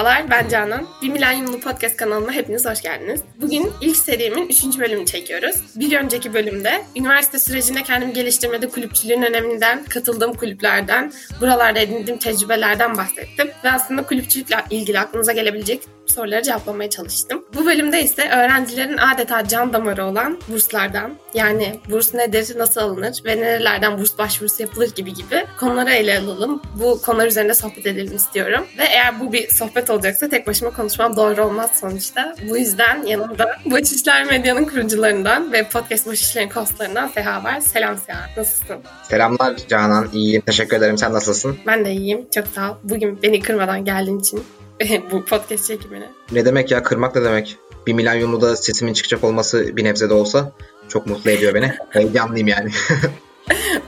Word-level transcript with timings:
Merhabalar, 0.00 0.30
ben 0.30 0.48
Canan. 0.48 0.86
Bir 1.02 1.08
Milenyumlu 1.08 1.60
Podcast 1.60 1.96
kanalıma 1.96 2.32
hepiniz 2.32 2.66
hoş 2.66 2.82
geldiniz. 2.82 3.20
Bugün 3.40 3.72
ilk 3.80 3.96
serimin 3.96 4.48
3. 4.48 4.78
bölümünü 4.78 5.06
çekiyoruz. 5.06 5.56
Bir 5.74 5.98
önceki 5.98 6.34
bölümde 6.34 6.82
üniversite 6.96 7.38
sürecinde 7.38 7.82
kendimi 7.82 8.12
geliştirmede 8.12 8.68
kulüpçülüğün 8.68 9.22
öneminden, 9.22 9.84
katıldığım 9.84 10.34
kulüplerden, 10.34 11.12
buralarda 11.40 11.80
edindiğim 11.80 12.18
tecrübelerden 12.18 12.96
bahsettim. 12.96 13.50
Ve 13.64 13.70
aslında 13.70 14.02
kulüpçülükle 14.02 14.56
ilgili 14.70 15.00
aklınıza 15.00 15.32
gelebilecek 15.32 15.80
soruları 16.06 16.42
cevaplamaya 16.42 16.90
çalıştım. 16.90 17.44
Bu 17.54 17.66
bölümde 17.66 18.02
ise 18.02 18.28
öğrencilerin 18.28 18.96
adeta 18.96 19.48
can 19.48 19.72
damarı 19.72 20.04
olan 20.04 20.38
burslardan, 20.48 21.12
yani 21.34 21.80
burs 21.90 22.14
nedir, 22.14 22.58
nasıl 22.58 22.80
alınır 22.80 23.22
ve 23.24 23.40
nerelerden 23.40 23.98
burs 23.98 24.18
başvurusu 24.18 24.62
yapılır 24.62 24.94
gibi 24.94 25.14
gibi 25.14 25.46
konuları 25.58 25.90
ele 25.90 26.18
alalım. 26.18 26.62
Bu 26.80 27.02
konular 27.02 27.26
üzerinde 27.26 27.54
sohbet 27.54 27.86
edelim 27.86 28.16
istiyorum. 28.16 28.66
Ve 28.78 28.84
eğer 28.84 29.20
bu 29.20 29.32
bir 29.32 29.48
sohbet 29.48 29.89
olacaksa 29.90 30.28
tek 30.28 30.46
başıma 30.46 30.70
konuşmam 30.70 31.16
doğru 31.16 31.44
olmaz 31.44 31.70
sonuçta. 31.80 32.34
Bu 32.48 32.58
yüzden 32.58 33.02
yanımda 33.06 33.46
Boş 33.64 33.92
İşler 33.92 34.24
Medya'nın 34.24 34.64
kurucularından 34.64 35.52
ve 35.52 35.68
Podcast 35.68 36.06
Boş 36.06 36.20
İşler'in 36.20 36.48
kostlarından 36.48 37.08
Seha 37.08 37.44
var. 37.44 37.60
Selam 37.60 37.98
Seha, 37.98 38.26
nasılsın? 38.36 38.76
Selamlar 39.08 39.56
Canan, 39.68 40.08
iyiyim. 40.12 40.42
Teşekkür 40.46 40.76
ederim. 40.76 40.98
Sen 40.98 41.12
nasılsın? 41.12 41.56
Ben 41.66 41.84
de 41.84 41.92
iyiyim. 41.92 42.26
Çok 42.34 42.46
sağ 42.46 42.70
ol. 42.70 42.74
Bugün 42.84 43.22
beni 43.22 43.40
kırmadan 43.40 43.84
geldiğin 43.84 44.18
için 44.18 44.44
bu 45.10 45.24
podcast 45.24 45.66
çekimine. 45.66 46.08
Ne 46.32 46.44
demek 46.44 46.70
ya 46.70 46.82
kırmak 46.82 47.16
ne 47.16 47.24
demek? 47.24 47.56
Bir 47.86 47.92
milenyumlu 47.92 48.40
da 48.40 48.56
sesimin 48.56 48.92
çıkacak 48.92 49.24
olması 49.24 49.76
bir 49.76 49.84
nebze 49.84 50.10
de 50.10 50.14
olsa 50.14 50.52
çok 50.88 51.06
mutlu 51.06 51.30
ediyor 51.30 51.54
beni. 51.54 51.74
Heyecanlıyım 51.90 52.48
yani. 52.48 52.70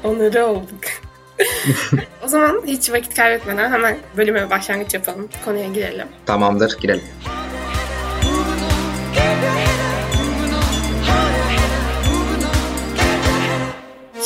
Onuru 0.05 0.45
olduk. 0.45 0.81
o 2.25 2.29
zaman 2.29 2.63
hiç 2.67 2.91
vakit 2.91 3.15
kaybetmeden 3.15 3.71
hemen 3.73 3.97
bölüme 4.17 4.51
başlangıç 4.51 4.95
yapalım. 4.95 5.29
Konuya 5.45 5.69
girelim. 5.69 6.07
Tamamdır 6.27 6.79
girelim. 6.81 7.05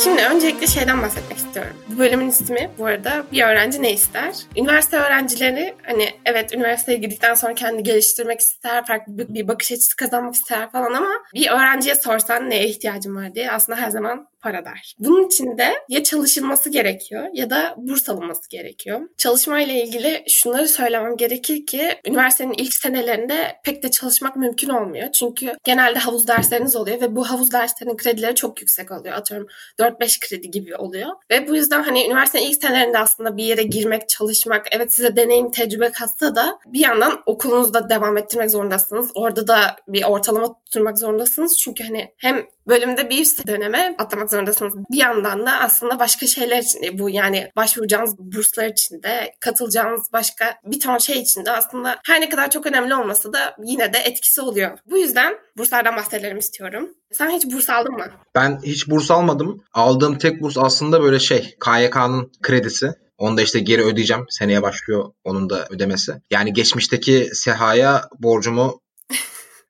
Şimdi 0.03 0.21
öncelikle 0.21 0.67
şeyden 0.67 1.01
bahsetmek 1.01 1.37
istiyorum. 1.37 1.73
Bu 1.87 1.99
bölümün 1.99 2.29
ismi 2.29 2.69
bu 2.77 2.85
arada 2.85 3.23
bir 3.31 3.43
öğrenci 3.43 3.81
ne 3.81 3.93
ister? 3.93 4.35
Üniversite 4.55 4.97
öğrencileri 4.97 5.75
hani 5.83 6.09
evet 6.25 6.53
üniversiteye 6.53 6.97
girdikten 6.97 7.33
sonra 7.33 7.53
kendi 7.53 7.83
geliştirmek 7.83 8.39
ister, 8.39 8.85
farklı 8.85 9.13
bir 9.17 9.47
bakış 9.47 9.71
açısı 9.71 9.95
kazanmak 9.95 10.35
ister 10.35 10.71
falan 10.71 10.93
ama 10.93 11.09
bir 11.33 11.49
öğrenciye 11.49 11.95
sorsan 11.95 12.49
neye 12.49 12.67
ihtiyacın 12.67 13.15
var 13.15 13.35
diye 13.35 13.51
aslında 13.51 13.79
her 13.81 13.89
zaman 13.89 14.27
para 14.41 14.65
der. 14.65 14.95
Bunun 14.99 15.27
için 15.27 15.57
de 15.57 15.73
ya 15.89 16.03
çalışılması 16.03 16.69
gerekiyor 16.69 17.27
ya 17.33 17.49
da 17.49 17.75
burs 17.77 18.09
alınması 18.09 18.49
gerekiyor. 18.49 19.01
Çalışmayla 19.17 19.73
ilgili 19.73 20.23
şunları 20.27 20.67
söylemem 20.67 21.17
gerekir 21.17 21.65
ki 21.65 21.89
üniversitenin 22.07 22.53
ilk 22.57 22.73
senelerinde 22.73 23.55
pek 23.63 23.83
de 23.83 23.91
çalışmak 23.91 24.35
mümkün 24.35 24.69
olmuyor. 24.69 25.11
Çünkü 25.11 25.53
genelde 25.63 25.99
havuz 25.99 26.27
dersleriniz 26.27 26.75
oluyor 26.75 27.01
ve 27.01 27.15
bu 27.15 27.29
havuz 27.29 27.51
derslerinin 27.51 27.97
kredileri 27.97 28.35
çok 28.35 28.61
yüksek 28.61 28.91
oluyor. 28.91 29.15
Atıyorum 29.15 29.47
4-5 29.79 30.19
kredi 30.27 30.51
gibi 30.51 30.75
oluyor. 30.75 31.09
Ve 31.31 31.47
bu 31.47 31.55
yüzden 31.55 31.83
hani 31.83 32.05
üniversitenin 32.05 32.49
ilk 32.49 32.61
senelerinde 32.61 32.99
aslında 32.99 33.37
bir 33.37 33.43
yere 33.43 33.63
girmek, 33.63 34.09
çalışmak, 34.09 34.65
evet 34.71 34.93
size 34.93 35.15
deneyim, 35.15 35.51
tecrübe 35.51 35.91
katsa 35.91 36.35
da 36.35 36.59
bir 36.65 36.79
yandan 36.79 37.21
okulunuzda 37.25 37.89
devam 37.89 38.17
ettirmek 38.17 38.51
zorundasınız. 38.51 39.11
Orada 39.15 39.47
da 39.47 39.75
bir 39.87 40.03
ortalama 40.03 40.53
tutturmak 40.53 40.99
zorundasınız. 40.99 41.57
Çünkü 41.57 41.83
hani 41.83 42.13
hem 42.17 42.45
bölümde 42.67 43.09
bir 43.09 43.21
üst 43.21 43.47
döneme 43.47 43.95
atlamak 43.97 44.31
zorundasınız. 44.31 44.73
Bir 44.91 44.97
yandan 44.97 45.45
da 45.45 45.59
aslında 45.59 45.99
başka 45.99 46.27
şeyler 46.27 46.61
için 46.61 46.83
de 46.83 46.99
bu 46.99 47.09
yani 47.09 47.51
başvuracağınız 47.55 48.17
burslar 48.17 48.65
için 48.65 49.03
de 49.03 49.33
katılacağınız 49.39 50.13
başka 50.13 50.55
bir 50.65 50.79
ton 50.79 50.97
şey 50.97 51.19
için 51.19 51.45
de 51.45 51.51
aslında 51.51 51.99
her 52.05 52.21
ne 52.21 52.29
kadar 52.29 52.51
çok 52.51 52.65
önemli 52.65 52.95
olmasa 52.95 53.33
da 53.33 53.55
yine 53.63 53.93
de 53.93 53.97
etkisi 53.97 54.41
oluyor. 54.41 54.77
Bu 54.89 54.97
yüzden 54.97 55.33
burslardan 55.57 55.95
bahsedelim 55.95 56.37
istiyorum. 56.37 56.89
Sen 57.11 57.29
hiç 57.29 57.45
burs 57.45 57.69
aldın 57.69 57.93
mı? 57.93 58.05
Ben 58.35 58.59
hiç 58.63 58.89
burs 58.89 59.11
almadım. 59.11 59.63
Aldığım 59.73 60.17
tek 60.17 60.41
burs 60.41 60.57
aslında 60.57 61.03
böyle 61.03 61.19
şey 61.19 61.57
KYK'nın 61.65 62.31
kredisi. 62.41 62.91
Onu 63.17 63.37
da 63.37 63.41
işte 63.41 63.59
geri 63.59 63.83
ödeyeceğim. 63.83 64.25
Seneye 64.29 64.61
başlıyor 64.61 65.11
onun 65.23 65.49
da 65.49 65.67
ödemesi. 65.69 66.13
Yani 66.31 66.53
geçmişteki 66.53 67.29
SEHA'ya 67.33 68.01
borcumu 68.19 68.81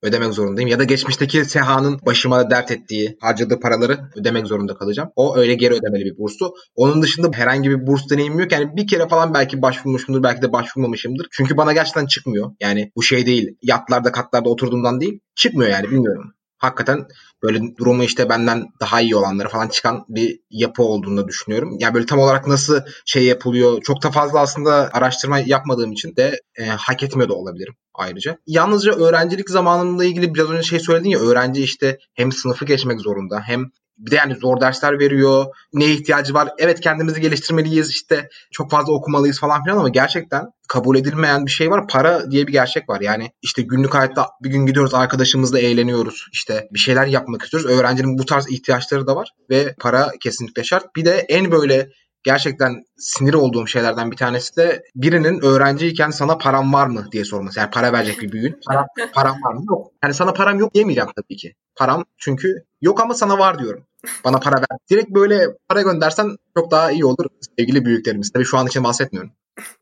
ödemek 0.01 0.33
zorundayım. 0.33 0.69
Ya 0.69 0.79
da 0.79 0.83
geçmişteki 0.83 1.45
SEHA'nın 1.45 1.99
başıma 2.05 2.49
dert 2.49 2.71
ettiği, 2.71 3.17
harcadığı 3.21 3.59
paraları 3.59 3.99
ödemek 4.15 4.47
zorunda 4.47 4.75
kalacağım. 4.75 5.09
O 5.15 5.37
öyle 5.37 5.53
geri 5.53 5.73
ödemeli 5.73 6.05
bir 6.05 6.17
burstu. 6.17 6.53
Onun 6.75 7.01
dışında 7.01 7.37
herhangi 7.37 7.69
bir 7.69 7.87
burs 7.87 8.09
deneyimim 8.09 8.39
yok. 8.39 8.51
Yani 8.51 8.75
bir 8.75 8.87
kere 8.87 9.07
falan 9.07 9.33
belki 9.33 9.61
başvurmuşumdur, 9.61 10.23
belki 10.23 10.41
de 10.41 10.53
başvurmamışımdır. 10.53 11.27
Çünkü 11.31 11.57
bana 11.57 11.73
gerçekten 11.73 12.05
çıkmıyor. 12.05 12.51
Yani 12.59 12.91
bu 12.95 13.03
şey 13.03 13.25
değil, 13.25 13.57
yatlarda 13.61 14.11
katlarda 14.11 14.49
oturduğumdan 14.49 15.01
değil. 15.01 15.19
Çıkmıyor 15.35 15.71
yani 15.71 15.91
bilmiyorum 15.91 16.33
hakikaten 16.57 17.07
böyle 17.43 17.59
durumu 17.77 18.03
işte 18.03 18.29
benden 18.29 18.65
daha 18.79 19.01
iyi 19.01 19.15
olanları 19.15 19.49
falan 19.49 19.67
çıkan 19.67 20.05
bir 20.09 20.39
yapı 20.49 20.83
olduğunu 20.83 21.27
düşünüyorum. 21.27 21.77
Yani 21.79 21.93
böyle 21.93 22.05
tam 22.05 22.19
olarak 22.19 22.47
nasıl 22.47 22.81
şey 23.05 23.25
yapılıyor 23.25 23.81
çok 23.81 24.03
da 24.03 24.11
fazla 24.11 24.39
aslında 24.39 24.89
araştırma 24.93 25.39
yapmadığım 25.39 25.91
için 25.91 26.15
de 26.15 26.41
e, 26.55 26.65
hak 26.65 27.03
etmiyor 27.03 27.29
da 27.29 27.33
olabilirim 27.33 27.75
ayrıca. 27.93 28.37
Yalnızca 28.47 28.91
öğrencilik 28.91 29.49
zamanımla 29.49 30.05
ilgili 30.05 30.33
biraz 30.33 30.49
önce 30.49 30.63
şey 30.63 30.79
söyledin 30.79 31.09
ya 31.09 31.19
öğrenci 31.19 31.63
işte 31.63 31.99
hem 32.13 32.31
sınıfı 32.31 32.65
geçmek 32.65 32.99
zorunda 33.01 33.41
hem 33.41 33.71
bir 33.97 34.11
de 34.11 34.15
yani 34.15 34.35
zor 34.35 34.61
dersler 34.61 34.99
veriyor. 34.99 35.45
Neye 35.73 35.93
ihtiyacı 35.93 36.33
var? 36.33 36.49
Evet 36.57 36.79
kendimizi 36.79 37.21
geliştirmeliyiz 37.21 37.89
işte 37.89 38.29
çok 38.51 38.71
fazla 38.71 38.93
okumalıyız 38.93 39.39
falan 39.39 39.63
filan 39.63 39.77
ama 39.77 39.89
gerçekten 39.89 40.45
kabul 40.67 40.97
edilmeyen 40.97 41.45
bir 41.45 41.51
şey 41.51 41.71
var. 41.71 41.87
Para 41.87 42.31
diye 42.31 42.47
bir 42.47 42.51
gerçek 42.51 42.89
var. 42.89 43.01
Yani 43.01 43.31
işte 43.41 43.61
günlük 43.61 43.93
hayatta 43.93 44.29
bir 44.43 44.49
gün 44.49 44.65
gidiyoruz 44.65 44.93
arkadaşımızla 44.93 45.59
eğleniyoruz. 45.59 46.27
İşte 46.33 46.67
bir 46.73 46.79
şeyler 46.79 47.05
yapmak 47.07 47.43
istiyoruz. 47.43 47.69
Öğrencinin 47.69 48.17
bu 48.17 48.25
tarz 48.25 48.51
ihtiyaçları 48.51 49.07
da 49.07 49.15
var 49.15 49.29
ve 49.49 49.75
para 49.79 50.11
kesinlikle 50.19 50.63
şart. 50.63 50.95
Bir 50.95 51.05
de 51.05 51.25
en 51.29 51.51
böyle 51.51 51.89
gerçekten 52.23 52.83
sinir 52.97 53.33
olduğum 53.33 53.67
şeylerden 53.67 54.11
bir 54.11 54.17
tanesi 54.17 54.55
de 54.57 54.83
birinin 54.95 55.45
öğrenciyken 55.45 56.09
sana 56.09 56.37
param 56.37 56.73
var 56.73 56.87
mı 56.87 57.05
diye 57.11 57.25
sorması. 57.25 57.59
Yani 57.59 57.69
para 57.71 57.93
verecek 57.93 58.21
bir 58.21 58.31
büyüğün. 58.31 58.59
Para, 58.67 58.85
param 59.13 59.43
var 59.43 59.53
mı? 59.53 59.61
Yok. 59.69 59.91
Yani 60.03 60.13
sana 60.13 60.33
param 60.33 60.59
yok 60.59 60.73
diyemeyeceğim 60.73 61.09
tabii 61.15 61.37
ki. 61.37 61.53
Param 61.75 62.05
çünkü 62.17 62.55
yok 62.81 63.01
ama 63.01 63.13
sana 63.13 63.39
var 63.39 63.59
diyorum. 63.59 63.86
Bana 64.23 64.39
para 64.39 64.55
ver. 64.55 64.77
Direkt 64.89 65.09
böyle 65.09 65.47
para 65.69 65.81
göndersen 65.81 66.37
çok 66.57 66.71
daha 66.71 66.91
iyi 66.91 67.05
olur 67.05 67.25
sevgili 67.57 67.85
büyüklerimiz. 67.85 68.31
Tabii 68.31 68.45
şu 68.45 68.57
an 68.57 68.67
için 68.67 68.83
bahsetmiyorum 68.83 69.31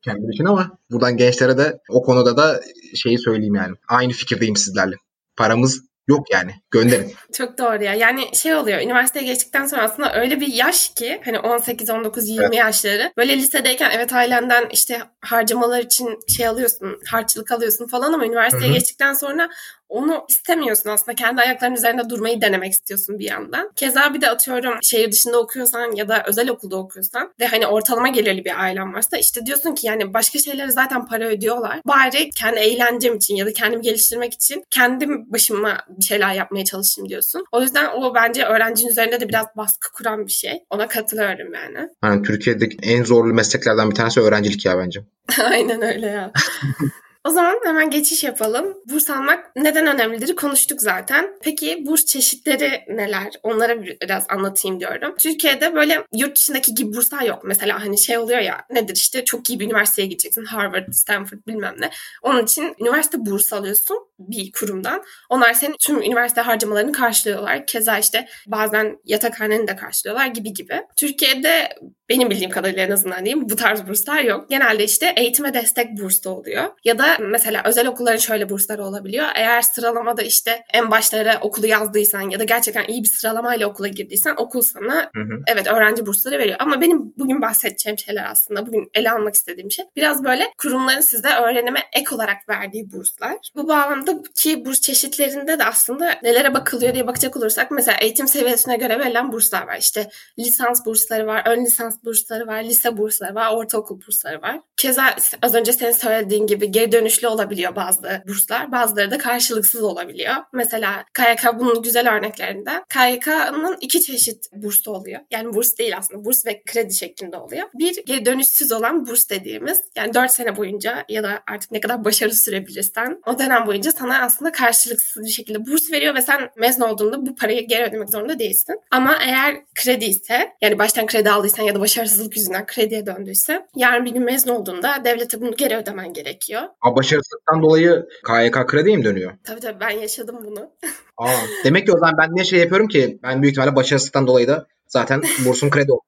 kendim 0.02 0.32
için 0.32 0.46
ama 0.46 0.78
buradan 0.92 1.18
gençlere 1.18 1.58
de 1.58 1.80
o 1.90 2.04
konuda 2.04 2.38
da 2.38 2.62
şeyi 2.96 3.20
söyleyeyim 3.20 3.56
yani. 3.56 3.76
Aynı 3.88 4.12
fikirdeyim 4.12 4.56
sizlerle. 4.56 4.96
Paramız 5.38 5.82
Yok 6.08 6.32
yani 6.32 6.52
gönderin. 6.72 7.14
Çok 7.34 7.58
doğru 7.58 7.84
ya. 7.84 7.94
Yani 7.94 8.36
şey 8.36 8.56
oluyor 8.56 8.82
üniversiteye 8.82 9.26
geçtikten 9.26 9.66
sonra 9.66 9.82
aslında 9.82 10.16
öyle 10.16 10.42
bir 10.42 10.54
yaş 10.54 10.90
ki 10.90 11.22
hani 11.26 11.40
18, 11.40 11.90
19, 11.90 12.30
20 12.30 12.46
evet. 12.46 12.56
yaşları. 12.56 13.12
Böyle 13.18 13.38
lisedeyken 13.38 13.92
evet 13.96 14.14
ailenden 14.14 14.70
işte 14.72 15.02
harcamalar 15.22 15.80
için 15.80 16.20
şey 16.28 16.48
alıyorsun, 16.48 17.00
harçlık 17.12 17.52
alıyorsun 17.52 17.88
falan 17.88 18.14
ama 18.14 18.26
üniversiteye 18.26 18.70
Hı-hı. 18.70 18.78
geçtikten 18.78 19.14
sonra 19.14 19.50
onu 19.90 20.26
istemiyorsun 20.30 20.90
aslında. 20.90 21.16
Kendi 21.16 21.42
ayaklarının 21.42 21.78
üzerinde 21.78 22.10
durmayı 22.10 22.42
denemek 22.42 22.74
istiyorsun 22.74 23.20
bir 23.20 23.26
yandan. 23.26 23.72
Keza 23.76 24.14
bir 24.14 24.22
de 24.22 24.30
atıyorum 24.30 24.74
şehir 24.84 25.12
dışında 25.12 25.40
okuyorsan 25.40 25.96
ya 25.96 26.08
da 26.08 26.24
özel 26.28 26.50
okulda 26.50 26.76
okuyorsan 26.76 27.34
ve 27.40 27.48
hani 27.48 27.68
ortalama 27.68 28.08
gelirli 28.08 28.46
bir 28.46 28.64
ailen 28.64 28.94
varsa 28.94 29.18
işte 29.18 29.46
diyorsun 29.46 29.76
ki 29.76 29.88
yani 29.88 30.14
başka 30.14 30.40
şeylere 30.40 30.72
zaten 30.72 31.06
para 31.06 31.28
ödüyorlar. 31.28 31.80
Bari 31.86 32.30
kendi 32.30 32.60
eğlencem 32.60 33.16
için 33.16 33.36
ya 33.36 33.46
da 33.46 33.54
kendimi 33.54 33.82
geliştirmek 33.82 34.34
için 34.34 34.64
kendim 34.70 35.34
başıma 35.34 35.78
bir 35.90 36.04
şeyler 36.04 36.34
yapmaya 36.34 36.66
çalışayım 36.66 37.10
diyorsun. 37.10 37.46
O 37.52 37.62
yüzden 37.62 37.90
o 37.96 38.16
bence 38.16 38.46
öğrencinin 38.46 38.92
üzerinde 38.92 39.20
de 39.20 39.30
biraz 39.30 39.46
baskı 39.58 39.94
kuran 39.94 40.28
bir 40.28 40.32
şey. 40.32 40.64
Ona 40.70 40.88
katılıyorum 40.88 41.54
yani. 41.54 41.90
Yani 42.04 42.22
Türkiye'deki 42.22 42.78
en 42.82 43.04
zorlu 43.04 43.34
mesleklerden 43.34 43.90
bir 43.90 43.96
tanesi 43.96 44.22
öğrencilik 44.22 44.66
ya 44.66 44.78
bence. 44.78 45.00
Aynen 45.44 45.82
öyle 45.82 46.08
ya. 46.08 46.32
O 47.26 47.30
zaman 47.30 47.60
hemen 47.66 47.90
geçiş 47.90 48.24
yapalım. 48.24 48.78
Burs 48.86 49.10
almak 49.10 49.56
neden 49.56 49.88
önemlidir 49.88 50.36
konuştuk 50.36 50.82
zaten. 50.82 51.30
Peki 51.42 51.84
burs 51.86 52.06
çeşitleri 52.06 52.84
neler? 52.88 53.34
Onlara 53.44 53.84
biraz 53.84 54.26
anlatayım 54.30 54.80
diyorum. 54.80 55.16
Türkiye'de 55.20 55.76
böyle 55.76 56.04
yurt 56.14 56.36
dışındaki 56.36 56.76
gibi 56.76 56.94
burslar 56.94 57.22
yok. 57.22 57.44
Mesela 57.44 57.86
hani 57.86 57.98
şey 57.98 58.18
oluyor 58.18 58.40
ya 58.40 58.62
nedir 58.70 58.96
işte 58.96 59.26
çok 59.26 59.50
iyi 59.50 59.60
bir 59.60 59.66
üniversiteye 59.66 60.08
gideceksin. 60.08 60.46
Harvard, 60.46 60.92
Stanford 60.92 61.40
bilmem 61.48 61.76
ne. 61.80 61.90
Onun 62.22 62.44
için 62.44 62.76
üniversite 62.80 63.18
bursu 63.26 63.56
alıyorsun 63.56 63.98
bir 64.20 64.52
kurumdan. 64.52 65.04
Onlar 65.30 65.54
senin 65.54 65.76
tüm 65.80 66.02
üniversite 66.02 66.42
harcamalarını 66.42 66.92
karşılıyorlar. 66.92 67.68
Keza 67.68 67.98
işte 67.98 68.28
bazen 68.48 68.98
yatakhaneni 69.06 69.68
de 69.68 69.76
karşılıyorlar 69.76 70.28
gibi 70.28 70.54
gibi. 70.54 70.82
Türkiye'de 70.96 71.70
benim 72.10 72.30
bildiğim 72.30 72.52
kadarıyla 72.52 72.84
en 72.84 72.92
azından 72.92 73.26
diyeyim 73.26 73.50
bu 73.50 73.56
tarz 73.56 73.88
burslar 73.88 74.20
yok. 74.20 74.50
Genelde 74.50 74.84
işte 74.84 75.14
eğitime 75.18 75.54
destek 75.54 75.98
burslu 76.02 76.30
oluyor. 76.30 76.64
Ya 76.84 76.98
da 76.98 77.18
mesela 77.20 77.62
özel 77.66 77.88
okulların 77.88 78.18
şöyle 78.18 78.50
bursları 78.50 78.86
olabiliyor. 78.86 79.26
Eğer 79.36 79.62
sıralamada 79.62 80.22
işte 80.22 80.64
en 80.74 80.92
başlara 80.92 81.40
okulu 81.42 81.68
yazdıysan 81.68 82.30
ya 82.30 82.40
da 82.40 82.44
gerçekten 82.44 82.86
iyi 82.88 83.04
bir 83.04 83.10
sıralamayla 83.10 83.68
okula 83.68 83.88
girdiysen 83.88 84.36
okul 84.38 84.62
sana 84.62 84.96
hı 84.96 85.22
hı. 85.22 85.42
evet 85.48 85.68
öğrenci 85.68 86.06
bursları 86.06 86.40
veriyor. 86.40 86.56
Ama 86.60 86.82
benim 86.82 87.14
bugün 87.18 87.42
bahsedeceğim 87.42 87.98
şeyler 87.98 88.32
aslında 88.32 88.68
bugün 88.68 88.90
ele 88.94 89.12
almak 89.12 89.36
istediğim 89.36 89.72
şey 89.72 89.86
biraz 89.96 90.24
böyle 90.24 90.54
kurumların 90.58 91.02
size 91.02 91.30
öğrenime 91.30 91.80
ek 91.94 92.16
olarak 92.16 92.50
verdiği 92.50 92.92
burslar. 92.92 93.36
Bu 93.56 93.68
bağlamda 93.68 94.14
ki 94.36 94.66
burs 94.66 94.82
çeşitlerinde 94.82 95.60
de 95.60 95.66
aslında 95.66 96.20
nelere 96.24 96.54
bakılıyor 96.54 96.94
diye 96.94 97.08
bakacak 97.08 97.38
olursak 97.38 97.72
mesela 97.72 97.98
eğitim 98.02 98.28
seviyesine 98.28 98.78
göre 98.78 99.00
verilen 99.00 99.32
burslar 99.32 99.68
var. 99.68 99.78
İşte 99.78 100.10
lisans 100.40 100.86
bursları 100.86 101.28
var, 101.28 101.44
ön 101.46 101.66
lisans 101.66 101.95
bursları 102.04 102.48
var, 102.48 102.64
lise 102.64 102.98
bursları 102.98 103.36
var, 103.36 103.56
ortaokul 103.56 104.02
bursları 104.08 104.42
var. 104.42 104.62
Keza 104.78 105.16
az 105.42 105.56
önce 105.56 105.74
senin 105.74 105.92
söylediğin 105.92 106.48
gibi 106.48 106.72
geri 106.72 106.92
dönüşlü 106.92 107.28
olabiliyor 107.28 107.76
bazı 107.76 108.24
burslar. 108.28 108.72
Bazıları 108.72 109.12
da 109.12 109.18
karşılıksız 109.18 109.84
olabiliyor. 109.84 110.36
Mesela 110.54 111.06
KYK 111.14 111.60
bunun 111.60 111.82
güzel 111.82 112.16
örneklerinden. 112.16 112.84
KYK'nın 112.90 113.78
iki 113.82 114.02
çeşit 114.02 114.46
burs 114.54 114.88
oluyor. 114.88 115.22
Yani 115.32 115.54
burs 115.54 115.78
değil 115.78 115.98
aslında. 115.98 116.26
Burs 116.26 116.46
ve 116.46 116.64
kredi 116.66 116.94
şeklinde 116.94 117.38
oluyor. 117.38 117.70
Bir 117.74 118.06
geri 118.06 118.26
dönüşsüz 118.26 118.72
olan 118.72 119.08
burs 119.08 119.30
dediğimiz 119.30 119.82
yani 119.96 120.14
4 120.14 120.32
sene 120.32 120.58
boyunca 120.58 121.06
ya 121.10 121.24
da 121.24 121.44
artık 121.52 121.72
ne 121.72 121.80
kadar 121.80 122.06
başarı 122.06 122.34
sürebilirsen 122.34 123.22
o 123.26 123.40
dönem 123.40 123.68
boyunca 123.68 123.92
sana 123.92 124.22
aslında 124.22 124.52
karşılıksız 124.52 125.24
bir 125.24 125.30
şekilde 125.30 125.66
burs 125.66 125.92
veriyor 125.92 126.16
ve 126.16 126.22
sen 126.22 126.50
mezun 126.58 126.82
olduğunda 126.82 127.26
bu 127.26 127.36
parayı 127.36 127.68
geri 127.68 127.84
ödemek 127.84 128.10
zorunda 128.10 128.40
değilsin. 128.40 128.76
Ama 128.92 129.18
eğer 129.22 129.56
kredi 129.76 130.06
ise 130.06 130.52
yani 130.62 130.80
baştan 130.80 131.06
kredi 131.06 131.32
aldıysan 131.32 131.64
ya 131.64 131.76
da 131.76 131.80
başarısızlık 131.86 132.38
yüzünden 132.38 132.66
krediye 132.66 133.06
döndüyse 133.06 133.66
yarın 133.76 134.06
bir 134.06 134.12
gün 134.12 134.24
mezun 134.24 134.52
olduğunda 134.52 135.02
devlete 135.06 135.42
bunu 135.42 135.52
geri 135.52 135.76
ödemen 135.76 136.14
gerekiyor. 136.14 136.62
Ama 136.82 136.96
başarısızlıktan 136.96 137.62
dolayı 137.62 138.06
KYK 138.28 138.68
krediye 138.68 138.98
mi 138.98 139.04
dönüyor? 139.04 139.32
Tabii 139.44 139.60
tabii 139.60 139.80
ben 139.80 139.90
yaşadım 139.90 140.38
bunu. 140.46 140.72
Aa, 141.18 141.28
demek 141.64 141.86
ki 141.86 141.92
o 141.94 141.98
zaman 141.98 142.16
ben 142.18 142.30
ne 142.36 142.44
şey 142.44 142.60
yapıyorum 142.60 142.88
ki 142.88 143.20
ben 143.24 143.42
büyük 143.42 143.54
ihtimalle 143.54 143.76
başarısızlıktan 143.76 144.28
dolayı 144.28 144.48
da 144.48 144.68
zaten 144.88 145.22
bursum 145.46 145.70
kredi 145.70 145.92
olmuş. 145.92 146.06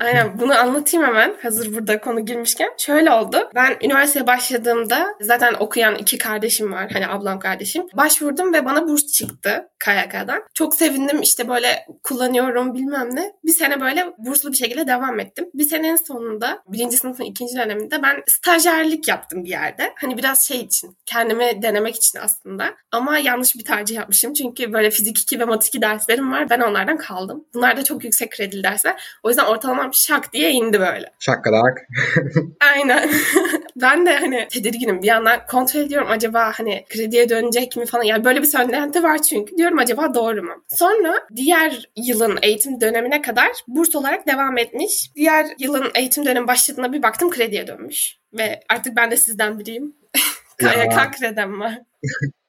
Aynen 0.00 0.40
bunu 0.40 0.58
anlatayım 0.58 1.06
hemen 1.06 1.34
hazır 1.42 1.74
burada 1.74 2.00
konu 2.00 2.26
girmişken. 2.26 2.70
Şöyle 2.78 3.10
oldu. 3.10 3.50
Ben 3.54 3.76
üniversiteye 3.82 4.26
başladığımda 4.26 5.06
zaten 5.20 5.54
okuyan 5.60 5.94
iki 5.94 6.18
kardeşim 6.18 6.72
var. 6.72 6.90
Hani 6.92 7.08
ablam 7.08 7.38
kardeşim. 7.38 7.86
Başvurdum 7.94 8.52
ve 8.52 8.64
bana 8.64 8.88
burs 8.88 9.06
çıktı 9.06 9.68
KYK'dan. 9.84 10.42
Çok 10.54 10.74
sevindim 10.74 11.22
işte 11.22 11.48
böyle 11.48 11.86
kullanıyorum 12.02 12.74
bilmem 12.74 13.16
ne. 13.16 13.32
Bir 13.44 13.52
sene 13.52 13.80
böyle 13.80 14.06
burslu 14.18 14.52
bir 14.52 14.56
şekilde 14.56 14.86
devam 14.86 15.20
ettim. 15.20 15.46
Bir 15.54 15.64
senenin 15.64 15.96
sonunda 15.96 16.62
birinci 16.68 16.96
sınıfın 16.96 17.24
ikinci 17.24 17.56
döneminde 17.56 18.02
ben 18.02 18.22
stajyerlik 18.26 19.08
yaptım 19.08 19.44
bir 19.44 19.50
yerde. 19.50 19.92
Hani 20.00 20.18
biraz 20.18 20.48
şey 20.48 20.60
için 20.60 20.96
kendimi 21.06 21.62
denemek 21.62 21.96
için 21.96 22.18
aslında. 22.18 22.74
Ama 22.92 23.18
yanlış 23.18 23.54
bir 23.54 23.64
tercih 23.64 23.96
yapmışım. 23.96 24.32
Çünkü 24.32 24.72
böyle 24.72 24.90
fizik 24.90 25.18
2 25.18 25.40
ve 25.40 25.44
mat 25.44 25.66
2 25.66 25.82
derslerim 25.82 26.32
var. 26.32 26.50
Ben 26.50 26.60
onlardan 26.60 26.96
kaldım. 26.96 27.44
Bunlar 27.54 27.76
da 27.76 27.84
çok 27.84 28.04
yüksek 28.08 28.32
kredili 28.32 28.64
dersler. 28.64 29.18
O 29.22 29.28
yüzden 29.28 29.44
ortalamam 29.44 29.94
şak 29.94 30.32
diye 30.32 30.50
indi 30.50 30.80
böyle. 30.80 31.12
Şakkadak. 31.18 31.86
Aynen. 32.72 33.10
ben 33.76 34.06
de 34.06 34.16
hani 34.16 34.48
tedirginim. 34.48 35.02
Bir 35.02 35.06
yandan 35.06 35.46
kontrol 35.46 35.80
ediyorum 35.80 36.08
acaba 36.10 36.52
hani 36.54 36.84
krediye 36.88 37.28
dönecek 37.28 37.76
mi 37.76 37.86
falan. 37.86 38.02
Yani 38.02 38.24
böyle 38.24 38.42
bir 38.42 38.46
söylenti 38.46 39.02
var 39.02 39.22
çünkü. 39.22 39.56
Diyorum 39.56 39.78
acaba 39.78 40.14
doğru 40.14 40.42
mu? 40.42 40.64
Sonra 40.68 41.26
diğer 41.36 41.88
yılın 41.96 42.38
eğitim 42.42 42.80
dönemine 42.80 43.22
kadar 43.22 43.50
burs 43.68 43.94
olarak 43.94 44.26
devam 44.26 44.58
etmiş. 44.58 45.10
Diğer 45.16 45.46
yılın 45.58 45.90
eğitim 45.94 46.26
dönemi 46.26 46.48
başladığında 46.48 46.92
bir 46.92 47.02
baktım 47.02 47.30
krediye 47.30 47.66
dönmüş. 47.66 48.18
Ve 48.32 48.60
artık 48.68 48.96
ben 48.96 49.10
de 49.10 49.16
sizden 49.16 49.58
biriyim. 49.58 49.96
KYK 50.58 51.18
kredem 51.18 51.60
var. 51.60 51.78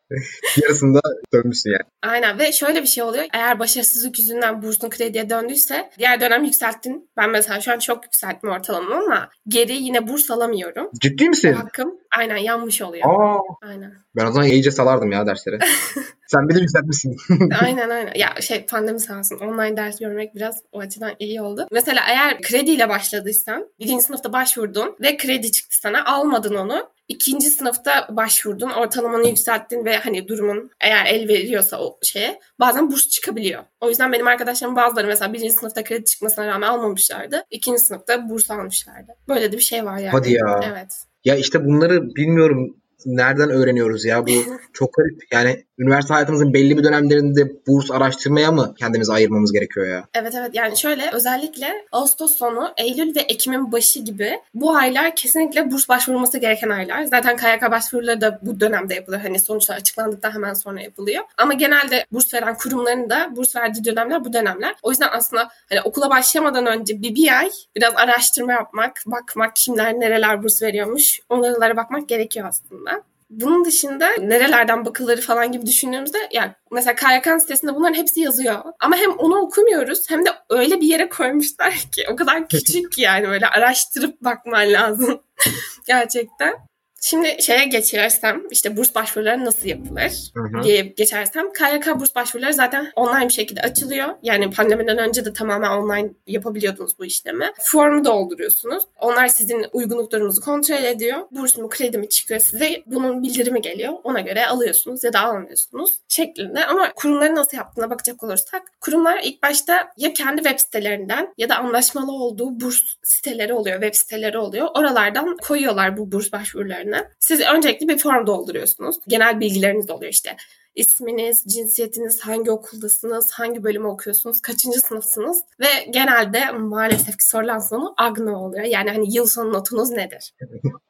Yarısında 0.64 1.00
dönmüşsün 1.34 1.72
yani. 1.72 1.84
Aynen 2.04 2.40
ve 2.40 2.52
şöyle 2.52 2.82
bir 2.82 2.88
şey 2.88 3.04
oluyor. 3.04 3.26
Eğer 3.34 3.60
başarısızlık 3.60 4.20
yüzünden 4.20 4.62
bursun 4.62 4.90
krediye 4.90 5.30
döndüyse 5.30 5.90
diğer 5.98 6.22
dönem 6.22 6.44
yükselttin. 6.44 7.10
Ben 7.18 7.30
mesela 7.30 7.62
şu 7.62 7.72
an 7.72 7.80
çok 7.80 8.04
yükselttim 8.04 8.50
ortalamamı 8.50 8.96
ama 8.96 9.30
geri 9.48 9.74
yine 9.74 10.08
burs 10.08 10.32
alamıyorum. 10.32 10.90
Ciddi 11.02 11.30
misin? 11.30 11.54
Hakkım 11.54 12.00
aynen 12.18 12.38
yanmış 12.38 12.82
oluyor. 12.82 13.04
Aa, 13.06 13.40
aynen. 13.62 13.94
Ben 14.16 14.26
o 14.26 14.32
zaman 14.32 14.48
iyice 14.48 14.72
salardım 14.72 15.12
ya 15.12 15.26
dersleri. 15.26 15.60
Sen 16.28 16.50
bir 16.50 16.56
de 16.56 16.60
yükseltmişsin. 16.60 17.18
aynen 17.62 17.90
aynen. 17.90 18.14
Ya 18.16 18.42
şey 18.42 18.66
pandemi 18.66 19.00
sağ 19.00 19.20
olsun. 19.20 19.40
Online 19.40 19.78
ders 19.78 20.00
görmek 20.00 20.36
biraz 20.36 20.62
o 20.72 20.80
açıdan 20.80 21.12
iyi 21.20 21.42
oldu. 21.42 21.68
Mesela 21.72 22.02
eğer 22.08 22.42
krediyle 22.42 22.90
başladıysan 22.90 23.68
birinci 23.80 24.04
sınıfta 24.04 24.34
başvurdun 24.34 24.96
ve 25.02 25.18
kredi 25.18 25.52
çıktı 25.52 25.78
sana 25.80 26.06
almadın 26.06 26.56
onu 26.56 26.90
ikinci 27.10 27.50
sınıfta 27.50 28.08
başvurdun, 28.10 28.70
ortalamanı 28.70 29.28
yükselttin 29.28 29.86
ve 29.86 29.98
hani 29.98 30.28
durumun 30.28 30.72
eğer 30.82 31.06
el 31.06 31.28
veriyorsa 31.28 31.80
o 31.82 32.00
şeye 32.04 32.40
bazen 32.60 32.92
burs 32.92 33.10
çıkabiliyor. 33.10 33.64
O 33.82 33.90
yüzden 33.90 34.12
benim 34.12 34.28
arkadaşlarım 34.28 34.76
bazıları 34.76 35.08
mesela 35.08 35.34
birinci 35.34 35.52
sınıfta 35.52 35.84
kredi 35.84 36.06
çıkmasına 36.06 36.48
rağmen 36.48 36.68
almamışlardı. 36.68 37.44
İkinci 37.50 37.80
sınıfta 37.80 38.30
burs 38.30 38.52
almışlardı. 38.52 39.12
Böyle 39.28 39.52
de 39.52 39.58
bir 39.58 39.62
şey 39.62 39.86
var 39.86 39.98
yani. 39.98 40.10
Hadi 40.10 40.34
ya. 40.34 40.60
Evet. 40.72 41.06
Ya 41.26 41.36
işte 41.36 41.66
bunları 41.66 42.16
bilmiyorum 42.16 42.76
nereden 43.06 43.50
öğreniyoruz 43.50 44.06
ya? 44.06 44.28
Bu 44.28 44.32
çok 44.74 44.94
garip. 44.94 45.24
Yani 45.32 45.64
üniversite 45.80 46.14
hayatımızın 46.14 46.54
belli 46.54 46.78
bir 46.78 46.84
dönemlerinde 46.84 47.52
burs 47.68 47.92
araştırmaya 47.92 48.52
mı 48.52 48.74
kendimizi 48.80 49.14
ayırmamız 49.14 49.52
gerekiyor 49.52 49.88
ya? 49.88 50.04
Evet 50.14 50.34
evet 50.36 50.50
yani 50.54 50.78
şöyle 50.78 51.12
özellikle 51.14 51.86
Ağustos 51.92 52.38
sonu, 52.38 52.74
Eylül 52.78 53.16
ve 53.16 53.20
Ekim'in 53.20 53.72
başı 53.72 54.00
gibi 54.00 54.40
bu 54.54 54.76
aylar 54.76 55.16
kesinlikle 55.16 55.72
burs 55.72 55.90
başvurulması 55.90 56.38
gereken 56.38 56.70
aylar. 56.70 57.04
Zaten 57.04 57.38
KYK 57.38 57.72
başvuruları 57.72 58.22
da 58.22 58.40
bu 58.42 58.60
dönemde 58.60 58.94
yapılıyor. 58.96 59.22
Hani 59.22 59.40
sonuçlar 59.40 59.76
açıklandıktan 59.76 60.32
hemen 60.32 60.54
sonra 60.54 60.82
yapılıyor. 60.82 61.24
Ama 61.38 61.54
genelde 61.54 62.06
burs 62.12 62.34
veren 62.34 62.56
kurumların 62.58 63.10
da 63.10 63.36
burs 63.36 63.56
verdiği 63.56 63.86
dönemler 63.86 64.26
bu 64.26 64.34
dönemler. 64.34 64.76
O 64.82 64.90
yüzden 64.90 65.10
aslında 65.12 65.50
hani 65.70 65.82
okula 65.82 66.10
başlamadan 66.10 66.66
önce 66.66 67.02
bir, 67.02 67.16
bir 67.16 67.40
ay 67.40 67.50
biraz 67.76 67.94
araştırma 67.96 68.52
yapmak, 68.52 69.04
bakmak 69.06 69.56
kimler 69.56 69.94
nereler 69.94 70.44
burs 70.44 70.62
veriyormuş 70.62 71.20
onlara 71.30 71.78
bakmak 71.78 72.10
gerekiyor 72.10 72.48
aslında. 72.48 72.89
Bunun 73.30 73.66
dışında 73.66 74.10
nerelerden 74.20 74.86
bakılır 74.86 75.22
falan 75.22 75.52
gibi 75.52 75.66
düşündüğümüzde 75.66 76.18
yani 76.32 76.52
mesela 76.72 76.96
KYK 76.96 77.42
sitesinde 77.42 77.76
bunların 77.76 77.94
hepsi 77.94 78.22
yazıyor. 78.22 78.64
Ama 78.80 78.98
hem 78.98 79.12
onu 79.12 79.40
okumuyoruz 79.40 80.10
hem 80.10 80.26
de 80.26 80.30
öyle 80.50 80.82
bir 80.82 80.88
yere 80.88 81.10
koymuşlar 81.10 81.74
ki 81.74 82.06
o 82.12 82.16
kadar 82.16 82.48
küçük 82.48 82.92
ki 82.92 83.02
yani 83.02 83.28
böyle 83.28 83.48
araştırıp 83.48 84.22
bakman 84.22 84.74
lazım 84.74 85.22
gerçekten. 85.88 86.70
Şimdi 87.02 87.44
şeye 87.44 87.66
geçersem 87.66 88.44
işte 88.52 88.78
burs 88.78 88.96
başvuruları 88.96 89.46
nasıl 89.46 89.68
yapılır 89.68 90.12
hı 90.34 90.58
hı. 90.58 90.64
diye 90.64 90.82
geçersem 90.82 91.54
KYK 91.54 92.00
burs 92.00 92.16
başvuruları 92.16 92.54
zaten 92.54 92.92
online 92.96 93.28
bir 93.28 93.34
şekilde 93.34 93.62
açılıyor. 93.62 94.08
Yani 94.24 94.52
pandemiden 94.52 94.98
önce 94.98 95.26
de 95.26 95.34
tamamen 95.34 95.70
online 95.70 96.10
yapabiliyordunuz 96.28 97.00
bu 97.00 97.06
işlemi. 97.06 97.52
Formu 97.62 98.06
dolduruyorsunuz. 98.06 98.84
Onlar 99.00 99.28
sizin 99.28 99.66
uygunluk 99.74 100.12
durumunuzu 100.12 100.42
kontrol 100.42 100.84
ediyor. 100.84 101.18
Burs 101.32 101.58
mu 101.58 101.70
kredi 101.70 101.98
mi 101.98 102.10
çıkıyor 102.10 102.40
size 102.40 102.84
bunun 102.86 103.24
bildirimi 103.24 103.62
geliyor. 103.62 103.94
Ona 104.04 104.20
göre 104.20 104.48
alıyorsunuz 104.48 105.04
ya 105.04 105.14
da 105.14 105.20
almıyorsunuz 105.20 106.00
şeklinde. 106.08 106.66
Ama 106.66 106.94
kurumların 106.94 107.36
nasıl 107.36 107.58
yaptığına 107.58 107.90
bakacak 107.90 108.24
olursak 108.24 108.62
kurumlar 108.82 109.20
ilk 109.24 109.44
başta 109.44 109.92
ya 109.98 110.14
kendi 110.14 110.44
web 110.44 110.60
sitelerinden 110.60 111.34
ya 111.38 111.50
da 111.50 111.58
anlaşmalı 111.58 112.12
olduğu 112.12 112.60
burs 112.60 112.82
siteleri 113.04 113.54
oluyor, 113.54 113.82
web 113.82 113.96
siteleri 113.96 114.38
oluyor. 114.38 114.68
Oralardan 114.76 115.38
koyuyorlar 115.38 115.98
bu 115.98 116.12
burs 116.12 116.32
başvurularını 116.32 116.89
üzerine. 116.90 117.10
Siz 117.20 117.42
öncelikle 117.42 117.88
bir 117.88 117.98
form 117.98 118.28
dolduruyorsunuz. 118.28 118.96
Genel 119.08 119.40
bilgileriniz 119.40 119.90
oluyor 119.90 120.12
işte. 120.12 120.36
İsminiz, 120.76 121.44
cinsiyetiniz, 121.48 122.22
hangi 122.22 122.52
okuldasınız, 122.52 123.32
hangi 123.32 123.64
bölümü 123.64 123.88
okuyorsunuz, 123.88 124.42
kaçıncı 124.42 124.80
sınıfsınız 124.80 125.42
ve 125.60 125.68
genelde 125.90 126.52
maalesef 126.52 127.18
ki 127.18 127.28
sorulan 127.28 127.60
sonu 127.60 127.94
AGNO 127.98 128.38
oluyor. 128.38 128.64
Yani 128.64 128.90
hani 128.90 129.16
yıl 129.16 129.26
sonu 129.26 129.54
notunuz 129.54 129.90
nedir? 129.90 130.34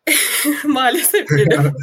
maalesef 0.63 1.29
dedim. 1.29 1.73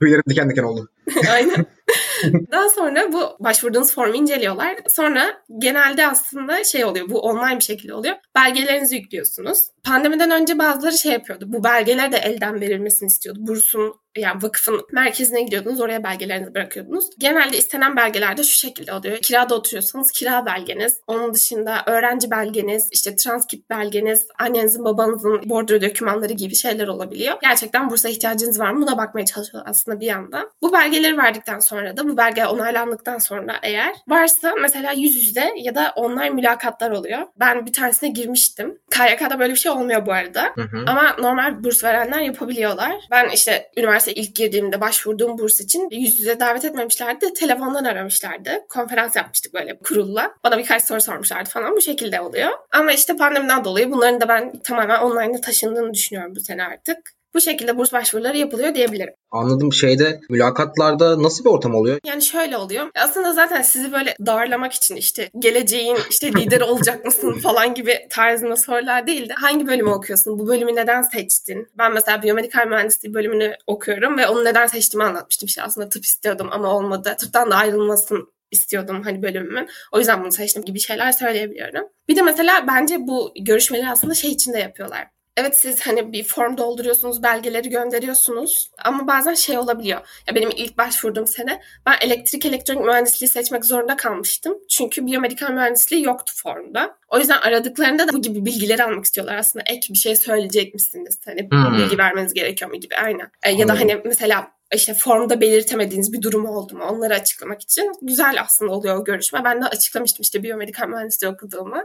Tüylerim 0.00 0.22
diken 0.28 0.50
diken 0.50 0.62
oldu. 0.62 0.88
Aynen. 1.30 1.66
Daha 2.52 2.68
sonra 2.68 3.12
bu 3.12 3.36
başvurduğunuz 3.40 3.94
formu 3.94 4.14
inceliyorlar. 4.14 4.76
Sonra 4.88 5.42
genelde 5.58 6.06
aslında 6.06 6.64
şey 6.64 6.84
oluyor. 6.84 7.08
Bu 7.10 7.20
online 7.20 7.58
bir 7.58 7.64
şekilde 7.64 7.94
oluyor. 7.94 8.14
Belgelerinizi 8.34 8.96
yüklüyorsunuz. 8.96 9.58
Pandemiden 9.84 10.30
önce 10.30 10.58
bazıları 10.58 10.98
şey 10.98 11.12
yapıyordu. 11.12 11.44
Bu 11.48 11.64
belgeler 11.64 12.12
de 12.12 12.16
elden 12.16 12.60
verilmesini 12.60 13.06
istiyordu. 13.06 13.38
Bursun 13.42 13.94
yani 14.16 14.42
vakıfın 14.42 14.80
merkezine 14.92 15.42
gidiyordunuz. 15.42 15.80
Oraya 15.80 16.04
belgelerinizi 16.04 16.54
bırakıyordunuz. 16.54 17.04
Genelde 17.18 17.58
istenen 17.58 17.96
belgelerde 17.96 18.42
şu 18.42 18.56
şekilde 18.58 18.92
oluyor. 18.92 19.18
Kirada 19.18 19.54
oturuyorsanız 19.54 20.10
kira 20.10 20.46
belgeniz. 20.46 21.00
Onun 21.06 21.34
dışında 21.34 21.82
öğrenci 21.86 22.30
belgeniz, 22.30 22.88
işte 22.92 23.16
transkript 23.16 23.70
belgeniz, 23.70 24.26
annenizin 24.38 24.84
babanızın 24.84 25.40
bordro 25.44 25.80
dokümanları 25.80 26.32
gibi 26.32 26.54
şeyler 26.54 26.88
olabiliyor. 26.88 27.36
Gerçekten 27.42 27.90
bursa 27.90 28.08
ihtiyacınız 28.08 28.60
var 28.60 28.70
mı? 28.70 28.82
Buna 28.82 28.98
bakmaya 28.98 29.26
çalışıyor 29.26 29.64
aslında 29.66 30.00
bir 30.00 30.06
yandan. 30.06 30.50
Bu 30.62 30.72
belgeleri 30.72 31.18
verdikten 31.18 31.58
sonra 31.58 31.96
da 31.96 32.08
bu 32.12 32.16
belge 32.16 32.46
onaylandıktan 32.46 33.18
sonra 33.18 33.58
eğer 33.62 33.94
varsa 34.08 34.54
mesela 34.60 34.92
yüz 34.92 35.14
yüze 35.14 35.52
ya 35.56 35.74
da 35.74 35.92
online 35.96 36.30
mülakatlar 36.30 36.90
oluyor. 36.90 37.18
Ben 37.36 37.66
bir 37.66 37.72
tanesine 37.72 38.08
girmiştim. 38.08 38.78
KYK'da 38.90 39.38
böyle 39.38 39.52
bir 39.52 39.58
şey 39.58 39.72
olmuyor 39.72 40.06
bu 40.06 40.12
arada. 40.12 40.42
Hı 40.54 40.62
hı. 40.62 40.84
Ama 40.86 41.16
normal 41.18 41.64
burs 41.64 41.84
verenler 41.84 42.20
yapabiliyorlar. 42.20 42.92
Ben 43.10 43.28
işte 43.28 43.70
üniversite 43.76 44.14
ilk 44.14 44.36
girdiğimde 44.36 44.80
başvurduğum 44.80 45.38
burs 45.38 45.60
için 45.60 45.88
yüz 45.90 46.18
yüze 46.18 46.40
davet 46.40 46.64
etmemişlerdi. 46.64 47.32
Telefondan 47.32 47.84
aramışlardı. 47.84 48.50
Konferans 48.68 49.16
yapmıştık 49.16 49.54
böyle 49.54 49.78
kurulla. 49.78 50.34
Bana 50.44 50.58
birkaç 50.58 50.84
soru 50.84 51.00
sormuşlardı 51.00 51.50
falan. 51.50 51.76
Bu 51.76 51.80
şekilde 51.80 52.20
oluyor. 52.20 52.50
Ama 52.72 52.92
işte 52.92 53.16
pandemiden 53.16 53.64
dolayı 53.64 53.90
bunların 53.90 54.20
da 54.20 54.28
ben 54.28 54.58
tamamen 54.58 54.98
online'a 54.98 55.40
taşındığını 55.40 55.94
düşünüyorum 55.94 56.34
bu 56.36 56.40
sene 56.40 56.64
artık. 56.64 57.21
Bu 57.34 57.40
şekilde 57.40 57.78
burs 57.78 57.92
başvuruları 57.92 58.36
yapılıyor 58.36 58.74
diyebilirim. 58.74 59.14
Anladım 59.30 59.72
şeyde 59.72 60.20
mülakatlarda 60.30 61.22
nasıl 61.22 61.44
bir 61.44 61.50
ortam 61.50 61.74
oluyor? 61.74 61.98
Yani 62.06 62.22
şöyle 62.22 62.56
oluyor. 62.56 62.86
Aslında 62.94 63.32
zaten 63.32 63.62
sizi 63.62 63.92
böyle 63.92 64.16
darlamak 64.26 64.72
için 64.72 64.96
işte 64.96 65.30
geleceğin 65.38 65.98
işte 66.10 66.32
lider 66.32 66.60
olacak 66.60 67.04
mısın 67.04 67.38
falan 67.42 67.74
gibi 67.74 68.06
tarzında 68.10 68.56
sorular 68.56 69.06
değil 69.06 69.28
de 69.28 69.34
hangi 69.34 69.66
bölümü 69.66 69.90
okuyorsun? 69.90 70.38
Bu 70.38 70.48
bölümü 70.48 70.76
neden 70.76 71.02
seçtin? 71.02 71.68
Ben 71.78 71.92
mesela 71.92 72.22
biyomedikal 72.22 72.66
mühendisliği 72.66 73.14
bölümünü 73.14 73.56
okuyorum 73.66 74.18
ve 74.18 74.28
onu 74.28 74.44
neden 74.44 74.66
seçtiğimi 74.66 75.04
anlatmıştım. 75.04 75.46
İşte 75.46 75.62
aslında 75.62 75.88
tıp 75.88 76.04
istiyordum 76.04 76.48
ama 76.50 76.76
olmadı. 76.76 77.16
Tıptan 77.18 77.50
da 77.50 77.56
ayrılmasın 77.56 78.32
istiyordum 78.50 79.02
hani 79.02 79.22
bölümümün. 79.22 79.68
O 79.92 79.98
yüzden 79.98 80.22
bunu 80.22 80.32
seçtim 80.32 80.64
gibi 80.64 80.80
şeyler 80.80 81.12
söyleyebiliyorum. 81.12 81.84
Bir 82.08 82.16
de 82.16 82.22
mesela 82.22 82.64
bence 82.66 82.96
bu 83.00 83.32
görüşmeleri 83.40 83.90
aslında 83.90 84.14
şey 84.14 84.30
içinde 84.30 84.58
yapıyorlar. 84.58 85.08
Evet 85.36 85.58
siz 85.58 85.80
hani 85.86 86.12
bir 86.12 86.24
form 86.24 86.56
dolduruyorsunuz, 86.56 87.22
belgeleri 87.22 87.68
gönderiyorsunuz 87.68 88.70
ama 88.84 89.06
bazen 89.06 89.34
şey 89.34 89.58
olabiliyor. 89.58 90.00
Ya 90.28 90.34
benim 90.34 90.50
ilk 90.56 90.78
başvurduğum 90.78 91.26
sene 91.26 91.60
ben 91.86 91.94
elektrik 92.00 92.46
elektronik 92.46 92.84
mühendisliği 92.84 93.28
seçmek 93.28 93.64
zorunda 93.64 93.96
kalmıştım. 93.96 94.58
Çünkü 94.68 95.06
biyomedikal 95.06 95.50
mühendisliği 95.50 96.04
yoktu 96.04 96.32
formda. 96.36 96.96
O 97.08 97.18
yüzden 97.18 97.38
aradıklarında 97.38 98.08
da 98.08 98.12
bu 98.12 98.22
gibi 98.22 98.44
bilgileri 98.44 98.84
almak 98.84 99.04
istiyorlar. 99.04 99.36
Aslında 99.36 99.64
ek 99.68 99.92
bir 99.92 99.98
şey 99.98 100.16
söyleyecek 100.16 100.74
misiniz? 100.74 101.18
Hani 101.24 101.48
hmm. 101.50 101.78
bilgi 101.78 101.98
vermeniz 101.98 102.34
gerekiyor 102.34 102.70
mu 102.70 102.80
gibi 102.80 102.96
aynen. 102.96 103.30
E, 103.42 103.50
ya 103.50 103.68
da 103.68 103.80
hani 103.80 104.00
mesela 104.04 104.50
işte 104.74 104.94
formda 104.94 105.40
belirtemediğiniz 105.40 106.12
bir 106.12 106.22
durum 106.22 106.46
oldu 106.46 106.76
mu 106.76 106.84
onları 106.84 107.14
açıklamak 107.14 107.62
için 107.62 107.92
güzel 108.02 108.40
aslında 108.40 108.72
oluyor 108.72 108.96
o 108.96 109.04
görüşme. 109.04 109.44
Ben 109.44 109.62
de 109.62 109.66
açıklamıştım 109.66 110.22
işte 110.22 110.42
biyomedikal 110.42 110.88
mühendisliği 110.88 111.32
okuduğumu. 111.32 111.82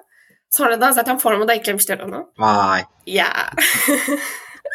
Sonradan 0.50 0.92
zaten 0.92 1.18
forma 1.18 1.48
da 1.48 1.54
eklemişler 1.54 2.00
onu. 2.00 2.32
Vay. 2.38 2.84
Ya. 3.06 3.50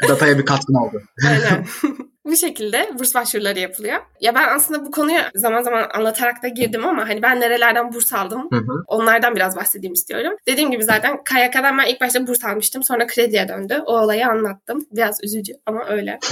Dataya 0.08 0.38
bir 0.38 0.44
katkın 0.44 0.74
oldu. 0.74 1.02
Aynen. 1.28 1.66
bu 2.24 2.36
şekilde 2.36 2.90
burs 2.98 3.14
başvuruları 3.14 3.58
yapılıyor. 3.58 3.98
Ya 4.20 4.34
ben 4.34 4.56
aslında 4.56 4.86
bu 4.86 4.90
konuyu 4.90 5.18
zaman 5.34 5.62
zaman 5.62 5.88
anlatarak 5.94 6.42
da 6.42 6.48
girdim 6.48 6.86
ama 6.86 7.08
hani 7.08 7.22
ben 7.22 7.40
nerelerden 7.40 7.92
burs 7.92 8.12
aldım 8.12 8.48
hı 8.52 8.58
hı. 8.58 8.84
onlardan 8.86 9.36
biraz 9.36 9.56
bahsedeyim 9.56 9.92
istiyorum. 9.92 10.36
Dediğim 10.46 10.70
gibi 10.70 10.84
zaten 10.84 11.24
KYK'dan 11.24 11.78
ben 11.78 11.86
ilk 11.86 12.00
başta 12.00 12.26
burs 12.26 12.44
almıştım 12.44 12.82
sonra 12.82 13.06
krediye 13.06 13.48
döndü. 13.48 13.82
O 13.86 13.98
olayı 13.98 14.26
anlattım. 14.26 14.86
Biraz 14.92 15.24
üzücü 15.24 15.52
ama 15.66 15.84
öyle. 15.88 16.18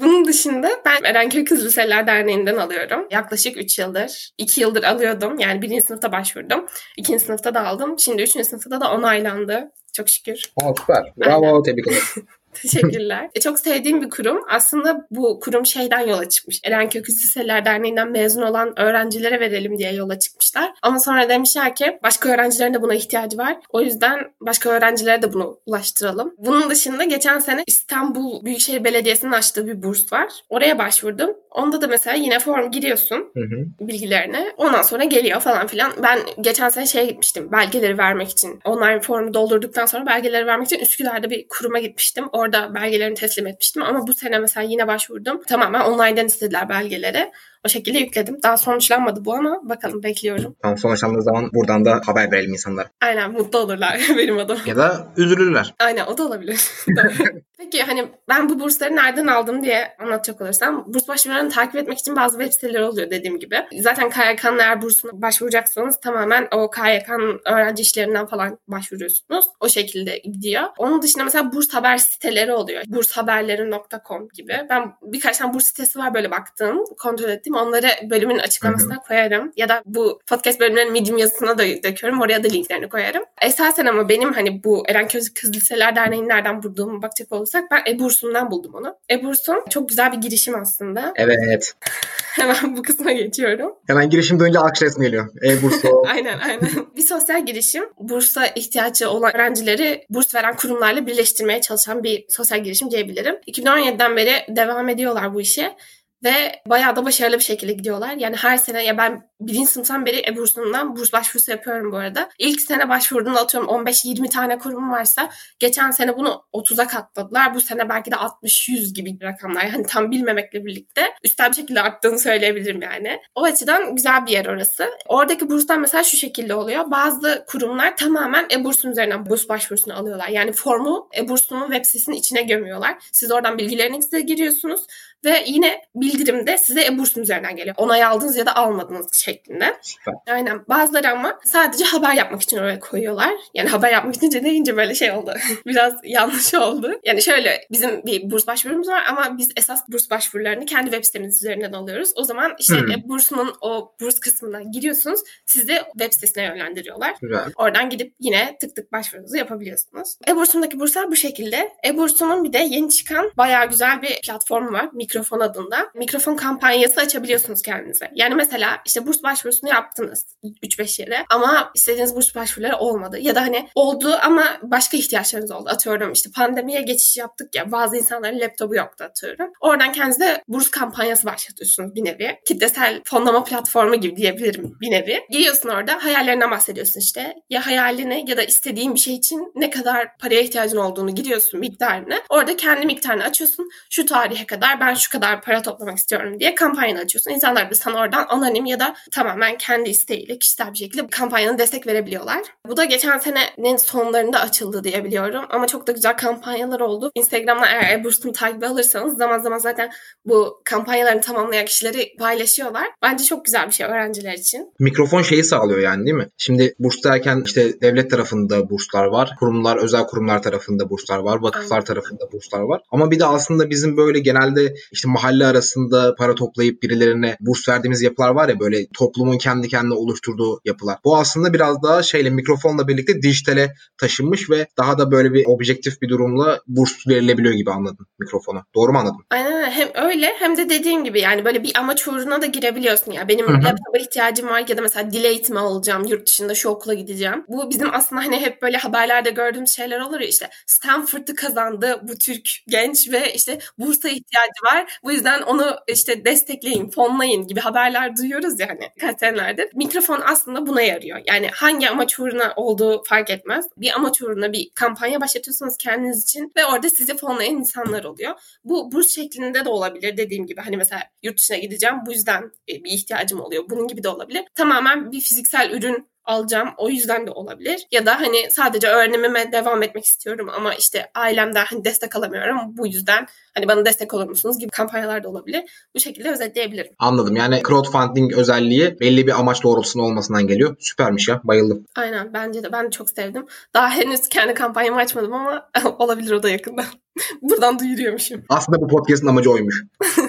Bunun 0.00 0.24
dışında 0.24 0.70
ben 0.84 1.04
Erenköy 1.04 1.44
Kız 1.44 1.64
Liseler 1.64 2.06
Derneği'nden 2.06 2.56
alıyorum. 2.56 3.06
Yaklaşık 3.10 3.56
3 3.56 3.78
yıldır. 3.78 4.30
2 4.38 4.60
yıldır 4.60 4.82
alıyordum. 4.82 5.38
Yani 5.38 5.62
birinci 5.62 5.82
sınıfta 5.82 6.12
başvurdum. 6.12 6.66
ikinci 6.96 7.24
sınıfta 7.24 7.54
da 7.54 7.66
aldım. 7.66 7.98
Şimdi 7.98 8.22
üçüncü 8.22 8.44
sınıfta 8.48 8.80
da 8.80 8.92
onaylandı. 8.92 9.70
Çok 9.92 10.08
şükür. 10.08 10.42
Aa, 10.56 10.74
süper. 10.78 11.12
Bravo. 11.16 11.46
Aynen. 11.46 11.62
Tebrik 11.62 11.86
ederim. 11.86 12.02
Teşekkürler. 12.62 13.30
e, 13.34 13.40
çok 13.40 13.58
sevdiğim 13.58 14.02
bir 14.02 14.10
kurum. 14.10 14.44
Aslında 14.50 15.06
bu 15.10 15.40
kurum 15.40 15.66
şeyden 15.66 16.00
yola 16.00 16.28
çıkmış. 16.28 16.60
Erenköy 16.64 17.02
Liseler 17.02 17.64
Derneği'nden 17.64 18.10
mezun 18.10 18.42
olan 18.42 18.80
öğrencilere 18.80 19.40
verelim 19.40 19.78
diye 19.78 19.92
yola 19.92 20.18
çıkmışlar. 20.18 20.72
Ama 20.82 20.98
sonra 20.98 21.28
demişler 21.28 21.74
ki 21.74 21.98
başka 22.02 22.28
öğrencilerin 22.28 22.74
de 22.74 22.82
buna 22.82 22.94
ihtiyacı 22.94 23.38
var. 23.38 23.56
O 23.70 23.80
yüzden 23.80 24.20
başka 24.40 24.70
öğrencilere 24.70 25.22
de 25.22 25.32
bunu 25.32 25.58
ulaştıralım. 25.66 26.34
Bunun 26.38 26.70
dışında 26.70 27.04
geçen 27.04 27.38
sene 27.38 27.64
İstanbul 27.66 28.44
Büyükşehir 28.44 28.84
Belediyesi'nin 28.84 29.32
açtığı 29.32 29.66
bir 29.66 29.82
burs 29.82 30.12
var. 30.12 30.32
Oraya 30.48 30.78
başvurdum. 30.78 31.30
Onda 31.50 31.80
da 31.80 31.86
mesela 31.86 32.16
yine 32.16 32.38
form 32.38 32.70
giriyorsun 32.70 33.16
hı 33.16 33.40
hı. 33.40 33.86
bilgilerine. 33.88 34.52
Ondan 34.56 34.82
sonra 34.82 35.04
geliyor 35.04 35.40
falan 35.40 35.66
filan. 35.66 35.92
Ben 36.02 36.18
geçen 36.40 36.68
sene 36.68 36.86
şeye 36.86 37.06
gitmiştim. 37.06 37.52
Belgeleri 37.52 37.98
vermek 37.98 38.28
için. 38.28 38.60
Online 38.64 39.00
formu 39.00 39.34
doldurduktan 39.34 39.86
sonra 39.86 40.06
belgeleri 40.06 40.46
vermek 40.46 40.66
için 40.66 40.78
Üsküdar'da 40.78 41.30
bir 41.30 41.48
kuruma 41.48 41.78
gitmiştim. 41.78 42.24
Orada 42.32 42.45
Orada 42.46 42.74
belgelerimi 42.74 43.14
teslim 43.14 43.46
etmiştim 43.46 43.82
ama 43.82 44.06
bu 44.06 44.14
sene 44.14 44.38
mesela 44.38 44.66
yine 44.66 44.86
başvurdum. 44.86 45.42
Tamamen 45.42 45.80
online'den 45.80 46.26
istediler 46.26 46.68
belgeleri. 46.68 47.32
O 47.66 47.68
şekilde 47.68 47.98
yükledim. 47.98 48.38
Daha 48.42 48.56
sonuçlanmadı 48.56 49.24
bu 49.24 49.34
ama 49.34 49.60
bakalım 49.68 50.02
bekliyorum. 50.02 50.56
Tamam 50.62 50.78
sonuçlandığı 50.78 51.22
zaman 51.22 51.50
buradan 51.54 51.84
da 51.84 52.00
haber 52.06 52.32
verelim 52.32 52.52
insanlara. 52.52 52.88
Aynen 53.00 53.32
mutlu 53.32 53.58
olurlar 53.58 54.00
benim 54.16 54.38
adım. 54.38 54.58
Ya 54.66 54.76
da 54.76 55.06
üzülürler. 55.16 55.74
Aynen 55.78 56.06
o 56.06 56.18
da 56.18 56.24
olabilir. 56.26 56.60
Peki 57.58 57.82
hani 57.82 58.08
ben 58.28 58.48
bu 58.48 58.60
bursları 58.60 58.96
nereden 58.96 59.26
aldım 59.26 59.62
diye 59.62 59.96
anlatacak 59.98 60.40
olursam 60.40 60.84
burs 60.86 61.08
başvurularını 61.08 61.50
takip 61.50 61.76
etmek 61.76 61.98
için 61.98 62.16
bazı 62.16 62.38
web 62.38 62.52
siteleri 62.52 62.84
oluyor 62.84 63.10
dediğim 63.10 63.38
gibi. 63.38 63.56
Zaten 63.80 64.10
KYK'nın 64.10 64.58
eğer 64.58 64.82
bursuna 64.82 65.22
başvuracaksanız 65.22 66.00
tamamen 66.00 66.48
o 66.52 66.70
KYK'nın 66.70 67.40
öğrenci 67.44 67.82
işlerinden 67.82 68.26
falan 68.26 68.58
başvuruyorsunuz. 68.68 69.44
O 69.60 69.68
şekilde 69.68 70.18
gidiyor. 70.18 70.62
Onun 70.78 71.02
dışında 71.02 71.24
mesela 71.24 71.52
burs 71.52 71.74
haber 71.74 71.96
siteleri 71.96 72.52
oluyor. 72.52 72.82
Burshaberleri.com 72.86 74.28
gibi. 74.34 74.66
Ben 74.70 74.92
birkaç 75.02 75.38
tane 75.38 75.54
burs 75.54 75.64
sitesi 75.64 75.98
var 75.98 76.14
böyle 76.14 76.30
baktığım, 76.30 76.84
kontrol 76.98 77.28
ettiğim 77.56 77.66
Onları 77.66 78.10
bölümün 78.10 78.38
açıklamasına 78.38 78.94
Hı-hı. 78.94 79.02
koyarım. 79.08 79.52
Ya 79.56 79.68
da 79.68 79.82
bu 79.86 80.20
podcast 80.26 80.60
bölümlerinin 80.60 80.92
Medium 80.92 81.18
yazısına 81.18 81.58
da 81.58 81.62
döküyorum. 81.62 82.20
Oraya 82.20 82.44
da 82.44 82.48
linklerini 82.48 82.88
koyarım. 82.88 83.22
Esasen 83.42 83.86
ama 83.86 84.08
benim 84.08 84.32
hani 84.32 84.64
bu 84.64 84.84
Erenköy 84.88 85.20
Kız 85.40 85.56
Liseler 85.56 85.96
Derneği'nin 85.96 86.28
nereden 86.28 86.62
bulduğumu 86.62 87.02
bakacak 87.02 87.32
olursak 87.32 87.64
ben 87.70 87.92
Ebursum'dan 87.92 88.50
buldum 88.50 88.74
onu. 88.74 88.96
Ebursum 89.10 89.56
çok 89.70 89.88
güzel 89.88 90.12
bir 90.12 90.16
girişim 90.16 90.54
aslında. 90.54 91.12
Evet. 91.16 91.72
Hemen 92.36 92.76
bu 92.76 92.82
kısma 92.82 93.12
geçiyorum. 93.12 93.72
Hemen 93.86 94.10
girişim 94.10 94.40
dönünce 94.40 94.58
akış 94.58 94.94
geliyor. 95.00 95.28
E-Bursu. 95.42 96.02
aynen 96.06 96.38
aynen. 96.38 96.70
Bir 96.96 97.02
sosyal 97.02 97.46
girişim. 97.46 97.84
Bursa 97.98 98.46
ihtiyacı 98.46 99.10
olan 99.10 99.34
öğrencileri 99.34 100.06
burs 100.10 100.34
veren 100.34 100.56
kurumlarla 100.56 101.06
birleştirmeye 101.06 101.60
çalışan 101.60 102.04
bir 102.04 102.24
sosyal 102.28 102.64
girişim 102.64 102.90
diyebilirim. 102.90 103.34
2017'den 103.48 104.16
beri 104.16 104.56
devam 104.56 104.88
ediyorlar 104.88 105.34
bu 105.34 105.40
işe. 105.40 105.76
Ve 106.24 106.62
bayağı 106.66 106.96
da 106.96 107.04
başarılı 107.04 107.38
bir 107.38 107.44
şekilde 107.44 107.72
gidiyorlar. 107.72 108.12
Yani 108.16 108.36
her 108.36 108.56
sene 108.56 108.84
ya 108.84 108.98
ben 108.98 109.30
birinci 109.40 109.66
sınıftan 109.66 110.06
beri 110.06 110.22
e-bursundan 110.28 110.96
burs 110.96 111.12
başvurusu 111.12 111.50
yapıyorum 111.50 111.92
bu 111.92 111.96
arada. 111.96 112.28
İlk 112.38 112.60
sene 112.60 112.88
başvurduğumda 112.88 113.40
atıyorum 113.40 113.70
15-20 113.70 114.28
tane 114.28 114.58
kurum 114.58 114.92
varsa 114.92 115.30
geçen 115.58 115.90
sene 115.90 116.16
bunu 116.16 116.44
30'a 116.52 116.86
katladılar. 116.86 117.54
Bu 117.54 117.60
sene 117.60 117.88
belki 117.88 118.10
de 118.10 118.14
60-100 118.14 118.94
gibi 118.94 119.18
rakamlar. 119.22 119.64
Yani 119.64 119.86
tam 119.86 120.10
bilmemekle 120.10 120.64
birlikte 120.64 121.14
üstel 121.24 121.50
bir 121.50 121.54
şekilde 121.54 121.82
arttığını 121.82 122.18
söyleyebilirim 122.18 122.82
yani. 122.82 123.20
O 123.34 123.44
açıdan 123.44 123.94
güzel 123.94 124.26
bir 124.26 124.30
yer 124.30 124.46
orası. 124.46 124.90
Oradaki 125.06 125.50
burslar 125.50 125.76
mesela 125.76 126.04
şu 126.04 126.16
şekilde 126.16 126.54
oluyor. 126.54 126.90
Bazı 126.90 127.44
kurumlar 127.48 127.96
tamamen 127.96 128.46
e-bursun 128.52 128.90
üzerinden 128.90 129.26
burs 129.26 129.48
başvurusunu 129.48 129.98
alıyorlar. 129.98 130.28
Yani 130.28 130.52
formu 130.52 131.08
e-bursunun 131.16 131.66
web 131.66 131.84
sitesinin 131.84 132.16
içine 132.16 132.42
gömüyorlar. 132.42 132.96
Siz 133.12 133.32
oradan 133.32 133.58
bilgilerinizi 133.58 134.26
giriyorsunuz 134.26 134.86
ve 135.26 135.44
yine 135.46 135.80
bildirimde 135.94 136.58
size 136.58 136.84
e-bursun 136.84 137.20
üzerinden 137.22 137.56
geliyor. 137.56 137.74
Onay 137.78 138.04
aldınız 138.04 138.36
ya 138.36 138.46
da 138.46 138.56
almadınız 138.56 139.06
şeklinde. 139.12 139.76
Süper. 139.82 140.14
Aynen. 140.34 140.64
Bazıları 140.68 141.10
ama 141.10 141.38
sadece 141.44 141.84
haber 141.84 142.14
yapmak 142.14 142.42
için 142.42 142.56
oraya 142.56 142.78
koyuyorlar. 142.78 143.30
Yani 143.54 143.68
haber 143.68 143.92
yapmak 143.92 144.16
için 144.16 144.30
deyince 144.30 144.76
böyle 144.76 144.94
şey 144.94 145.12
oldu. 145.12 145.34
Biraz 145.66 145.94
yanlış 146.04 146.54
oldu. 146.54 147.00
Yani 147.04 147.22
şöyle 147.22 147.66
bizim 147.72 148.02
bir 148.06 148.30
burs 148.30 148.46
başvurumuz 148.46 148.88
var 148.88 149.02
ama 149.08 149.38
biz 149.38 149.50
esas 149.56 149.88
burs 149.88 150.10
başvurularını 150.10 150.66
kendi 150.66 150.90
web 150.90 151.04
sitemiz 151.04 151.36
üzerinden 151.36 151.72
alıyoruz. 151.72 152.12
O 152.16 152.24
zaman 152.24 152.54
işte 152.58 152.80
hmm. 152.80 152.90
e, 152.90 153.08
bursunun 153.08 153.54
o 153.60 153.94
burs 154.00 154.18
kısmına 154.18 154.62
giriyorsunuz. 154.62 155.20
Sizi 155.46 155.78
web 155.92 156.12
sitesine 156.12 156.44
yönlendiriyorlar. 156.44 157.14
Güzel. 157.22 157.52
Oradan 157.56 157.90
gidip 157.90 158.14
yine 158.20 158.56
tık 158.60 158.76
tık 158.76 158.92
başvurunuzu 158.92 159.36
yapabiliyorsunuz. 159.36 160.18
E-Bursum'daki 160.28 160.80
burslar 160.80 161.10
bu 161.10 161.16
şekilde. 161.16 161.72
E-Bursum'un 161.84 162.44
bir 162.44 162.52
de 162.52 162.58
yeni 162.58 162.90
çıkan 162.90 163.30
bayağı 163.36 163.68
güzel 163.68 164.02
bir 164.02 164.20
platformu 164.22 164.72
var. 164.72 164.88
Mikro 164.92 165.15
Mikrofon 165.16 165.40
adında. 165.40 165.90
Mikrofon 165.94 166.36
kampanyası 166.36 167.00
açabiliyorsunuz 167.00 167.62
kendinize. 167.62 168.10
Yani 168.14 168.34
mesela 168.34 168.78
işte 168.86 169.06
burs 169.06 169.22
başvurusunu 169.22 169.70
yaptınız 169.70 170.26
3-5 170.62 171.02
yere 171.02 171.24
ama 171.30 171.70
istediğiniz 171.74 172.16
burs 172.16 172.34
başvuruları 172.34 172.76
olmadı. 172.76 173.18
Ya 173.20 173.34
da 173.34 173.40
hani 173.40 173.68
oldu 173.74 174.18
ama 174.22 174.44
başka 174.62 174.96
ihtiyaçlarınız 174.96 175.50
oldu. 175.50 175.68
Atıyorum 175.68 176.12
işte 176.12 176.30
pandemiye 176.36 176.80
geçiş 176.80 177.16
yaptık 177.16 177.54
ya 177.54 177.72
bazı 177.72 177.96
insanların 177.96 178.40
laptopu 178.40 178.74
yoktu 178.74 179.04
atıyorum. 179.04 179.52
Oradan 179.60 179.92
kendinize 179.92 180.42
burs 180.48 180.70
kampanyası 180.70 181.26
başlatıyorsunuz 181.26 181.94
bir 181.94 182.04
nevi. 182.04 182.38
Kitlesel 182.46 183.00
fonlama 183.04 183.44
platformu 183.44 183.96
gibi 183.96 184.16
diyebilirim 184.16 184.76
bir 184.80 184.90
nevi. 184.90 185.20
Giriyorsun 185.30 185.68
orada 185.68 186.04
hayallerinden 186.04 186.50
bahsediyorsun 186.50 187.00
işte. 187.00 187.34
Ya 187.50 187.66
hayalini 187.66 188.24
ya 188.30 188.36
da 188.36 188.42
istediğin 188.42 188.94
bir 188.94 189.00
şey 189.00 189.14
için 189.14 189.52
ne 189.54 189.70
kadar 189.70 190.18
paraya 190.18 190.40
ihtiyacın 190.40 190.76
olduğunu 190.76 191.14
giriyorsun 191.14 191.60
miktarını. 191.60 192.22
Orada 192.28 192.56
kendi 192.56 192.86
miktarını 192.86 193.24
açıyorsun. 193.24 193.68
Şu 193.90 194.06
tarihe 194.06 194.46
kadar 194.46 194.80
ben 194.80 194.94
şu 194.94 195.05
kadar 195.08 195.42
para 195.42 195.62
toplamak 195.62 195.98
istiyorum 195.98 196.40
diye 196.40 196.54
kampanyanı 196.54 196.98
açıyorsun. 196.98 197.30
İnsanlar 197.30 197.70
da 197.70 197.74
sana 197.74 197.98
oradan 198.00 198.26
anonim 198.28 198.66
ya 198.66 198.80
da 198.80 198.94
tamamen 199.10 199.58
kendi 199.58 199.90
isteğiyle 199.90 200.38
kişisel 200.38 200.72
bir 200.72 200.78
şekilde 200.78 201.06
kampanyanın 201.06 201.58
destek 201.58 201.86
verebiliyorlar. 201.86 202.42
Bu 202.68 202.76
da 202.76 202.84
geçen 202.84 203.18
senenin 203.18 203.76
sonlarında 203.76 204.40
açıldı 204.40 204.84
diye 204.84 205.04
biliyorum. 205.04 205.44
Ama 205.50 205.66
çok 205.66 205.86
da 205.86 205.92
güzel 205.92 206.16
kampanyalar 206.16 206.80
oldu. 206.80 207.10
Instagram'da 207.14 207.66
eğer 207.66 207.98
e-burs'unu 207.98 208.32
takip 208.32 208.64
alırsanız 208.64 209.16
zaman 209.16 209.38
zaman 209.38 209.58
zaten 209.58 209.90
bu 210.24 210.60
kampanyalarını 210.64 211.20
tamamlayan 211.20 211.64
kişileri 211.64 212.16
paylaşıyorlar. 212.18 212.86
Bence 213.02 213.24
çok 213.24 213.44
güzel 213.44 213.66
bir 213.66 213.72
şey 213.72 213.86
öğrenciler 213.86 214.32
için. 214.32 214.72
Mikrofon 214.78 215.22
şeyi 215.22 215.44
sağlıyor 215.44 215.80
yani 215.80 216.04
değil 216.04 216.16
mi? 216.16 216.28
Şimdi 216.38 216.74
burs 216.78 217.04
derken 217.04 217.42
işte 217.44 217.80
devlet 217.80 218.10
tarafında 218.10 218.70
burslar 218.70 219.04
var. 219.04 219.30
Kurumlar, 219.38 219.76
özel 219.76 220.06
kurumlar 220.06 220.42
tarafında 220.42 220.90
burslar 220.90 221.18
var. 221.18 221.38
Vakıflar 221.42 221.76
Aynen. 221.76 221.84
tarafında 221.84 222.32
burslar 222.32 222.60
var. 222.60 222.82
Ama 222.90 223.10
bir 223.10 223.18
de 223.18 223.24
aslında 223.26 223.70
bizim 223.70 223.96
böyle 223.96 224.18
genelde 224.18 224.74
işte 224.92 225.08
mahalle 225.08 225.46
arasında 225.46 226.14
para 226.18 226.34
toplayıp 226.34 226.82
birilerine 226.82 227.36
burs 227.40 227.68
verdiğimiz 227.68 228.02
yapılar 228.02 228.30
var 228.30 228.48
ya 228.48 228.60
böyle 228.60 228.86
toplumun 228.98 229.38
kendi 229.38 229.68
kendine 229.68 229.94
oluşturduğu 229.94 230.60
yapılar. 230.64 230.98
Bu 231.04 231.16
aslında 231.16 231.52
biraz 231.52 231.82
daha 231.82 232.02
şeyle 232.02 232.30
mikrofonla 232.30 232.88
birlikte 232.88 233.22
dijitale 233.22 233.74
taşınmış 233.98 234.50
ve 234.50 234.66
daha 234.78 234.98
da 234.98 235.10
böyle 235.10 235.32
bir 235.32 235.46
objektif 235.46 236.02
bir 236.02 236.08
durumla 236.08 236.60
burs 236.66 237.08
verilebiliyor 237.08 237.54
gibi 237.54 237.70
anladım 237.70 238.06
mikrofona. 238.18 238.64
Doğru 238.74 238.92
mu 238.92 238.98
anladım? 238.98 239.26
Aynen 239.30 239.70
hem 239.70 239.88
öyle 239.94 240.32
hem 240.38 240.56
de 240.56 240.68
dediğim 240.68 241.04
gibi 241.04 241.20
yani 241.20 241.44
böyle 241.44 241.62
bir 241.62 241.78
amaç 241.78 242.08
uğruna 242.08 242.42
da 242.42 242.46
girebiliyorsun 242.46 243.12
ya. 243.12 243.28
Benim 243.28 243.46
laptopa 243.46 243.98
ihtiyacım 243.98 244.48
var 244.48 244.64
ya 244.68 244.76
da 244.76 244.82
mesela 244.82 245.10
dil 245.10 245.24
eğitimi 245.24 245.58
alacağım 245.58 246.04
yurt 246.04 246.26
dışında 246.26 246.54
şu 246.54 246.68
okula 246.68 246.94
gideceğim. 246.94 247.44
Bu 247.48 247.70
bizim 247.70 247.94
aslında 247.94 248.24
hani 248.24 248.40
hep 248.40 248.62
böyle 248.62 248.76
haberlerde 248.76 249.30
gördüğümüz 249.30 249.70
şeyler 249.70 250.00
olur 250.00 250.20
ya 250.20 250.26
işte 250.26 250.50
Stanford'ı 250.66 251.34
kazandı 251.34 252.00
bu 252.02 252.18
Türk 252.18 252.48
genç 252.68 253.12
ve 253.12 253.34
işte 253.34 253.58
bursa 253.78 254.08
ihtiyacı 254.08 254.62
var. 254.64 254.75
Bu 255.02 255.12
yüzden 255.12 255.42
onu 255.42 255.76
işte 255.88 256.24
destekleyin, 256.24 256.90
fonlayın 256.90 257.46
gibi 257.46 257.60
haberler 257.60 258.16
duyuyoruz 258.16 258.60
ya 258.60 258.68
hani 258.68 258.90
kaç 259.00 259.20
senelerdir. 259.20 259.68
Mikrofon 259.74 260.22
aslında 260.24 260.66
buna 260.66 260.82
yarıyor. 260.82 261.20
Yani 261.26 261.48
hangi 261.48 261.90
amaç 261.90 262.20
uğruna 262.20 262.52
olduğu 262.56 263.02
fark 263.04 263.30
etmez. 263.30 263.66
Bir 263.76 263.92
amaç 263.92 264.22
uğruna 264.22 264.52
bir 264.52 264.70
kampanya 264.74 265.20
başlatıyorsunuz 265.20 265.76
kendiniz 265.78 266.22
için 266.22 266.52
ve 266.56 266.66
orada 266.66 266.90
sizi 266.90 267.16
fonlayan 267.16 267.54
insanlar 267.54 268.04
oluyor. 268.04 268.34
Bu 268.64 268.92
burs 268.92 269.08
şeklinde 269.08 269.64
de 269.64 269.68
olabilir 269.68 270.16
dediğim 270.16 270.46
gibi. 270.46 270.60
Hani 270.60 270.76
mesela 270.76 271.02
yurt 271.22 271.38
dışına 271.38 271.56
gideceğim 271.56 271.96
bu 272.06 272.12
yüzden 272.12 272.42
e, 272.68 272.84
bir 272.84 272.90
ihtiyacım 272.90 273.40
oluyor. 273.40 273.64
Bunun 273.70 273.88
gibi 273.88 274.02
de 274.02 274.08
olabilir. 274.08 274.44
Tamamen 274.54 275.12
bir 275.12 275.20
fiziksel 275.20 275.70
ürün 275.70 276.08
alacağım. 276.26 276.68
O 276.76 276.88
yüzden 276.88 277.26
de 277.26 277.30
olabilir. 277.30 277.86
Ya 277.92 278.06
da 278.06 278.20
hani 278.20 278.50
sadece 278.50 278.88
öğrenimime 278.88 279.52
devam 279.52 279.82
etmek 279.82 280.04
istiyorum 280.04 280.48
ama 280.56 280.74
işte 280.74 281.10
ailemden 281.14 281.64
hani 281.64 281.84
destek 281.84 282.16
alamıyorum. 282.16 282.58
Bu 282.76 282.86
yüzden 282.86 283.26
hani 283.54 283.68
bana 283.68 283.84
destek 283.84 284.14
olur 284.14 284.28
musunuz 284.28 284.58
gibi 284.58 284.70
kampanyalar 284.70 285.24
da 285.24 285.28
olabilir. 285.28 285.88
Bu 285.94 286.00
şekilde 286.00 286.30
özetleyebilirim. 286.30 286.92
Anladım. 286.98 287.36
Yani 287.36 287.62
crowdfunding 287.68 288.32
özelliği 288.32 289.00
belli 289.00 289.26
bir 289.26 289.40
amaç 289.40 289.62
doğrultusunda 289.62 290.04
olmasından 290.04 290.46
geliyor. 290.46 290.76
Süpermiş 290.78 291.28
ya. 291.28 291.40
Bayıldım. 291.44 291.84
Aynen 291.96 292.32
bence 292.32 292.62
de. 292.62 292.72
Ben 292.72 292.86
de 292.86 292.90
çok 292.90 293.10
sevdim. 293.10 293.46
Daha 293.74 293.90
henüz 293.90 294.28
kendi 294.28 294.54
kampanyamı 294.54 294.98
açmadım 294.98 295.32
ama 295.32 295.68
olabilir 295.98 296.32
o 296.32 296.42
da 296.42 296.50
yakında. 296.50 296.84
Buradan 297.42 297.78
duyuruyormuşum. 297.78 298.44
Aslında 298.48 298.80
bu 298.80 298.88
podcast'ın 298.88 299.26
amacı 299.26 299.50
oymuş. 299.50 299.84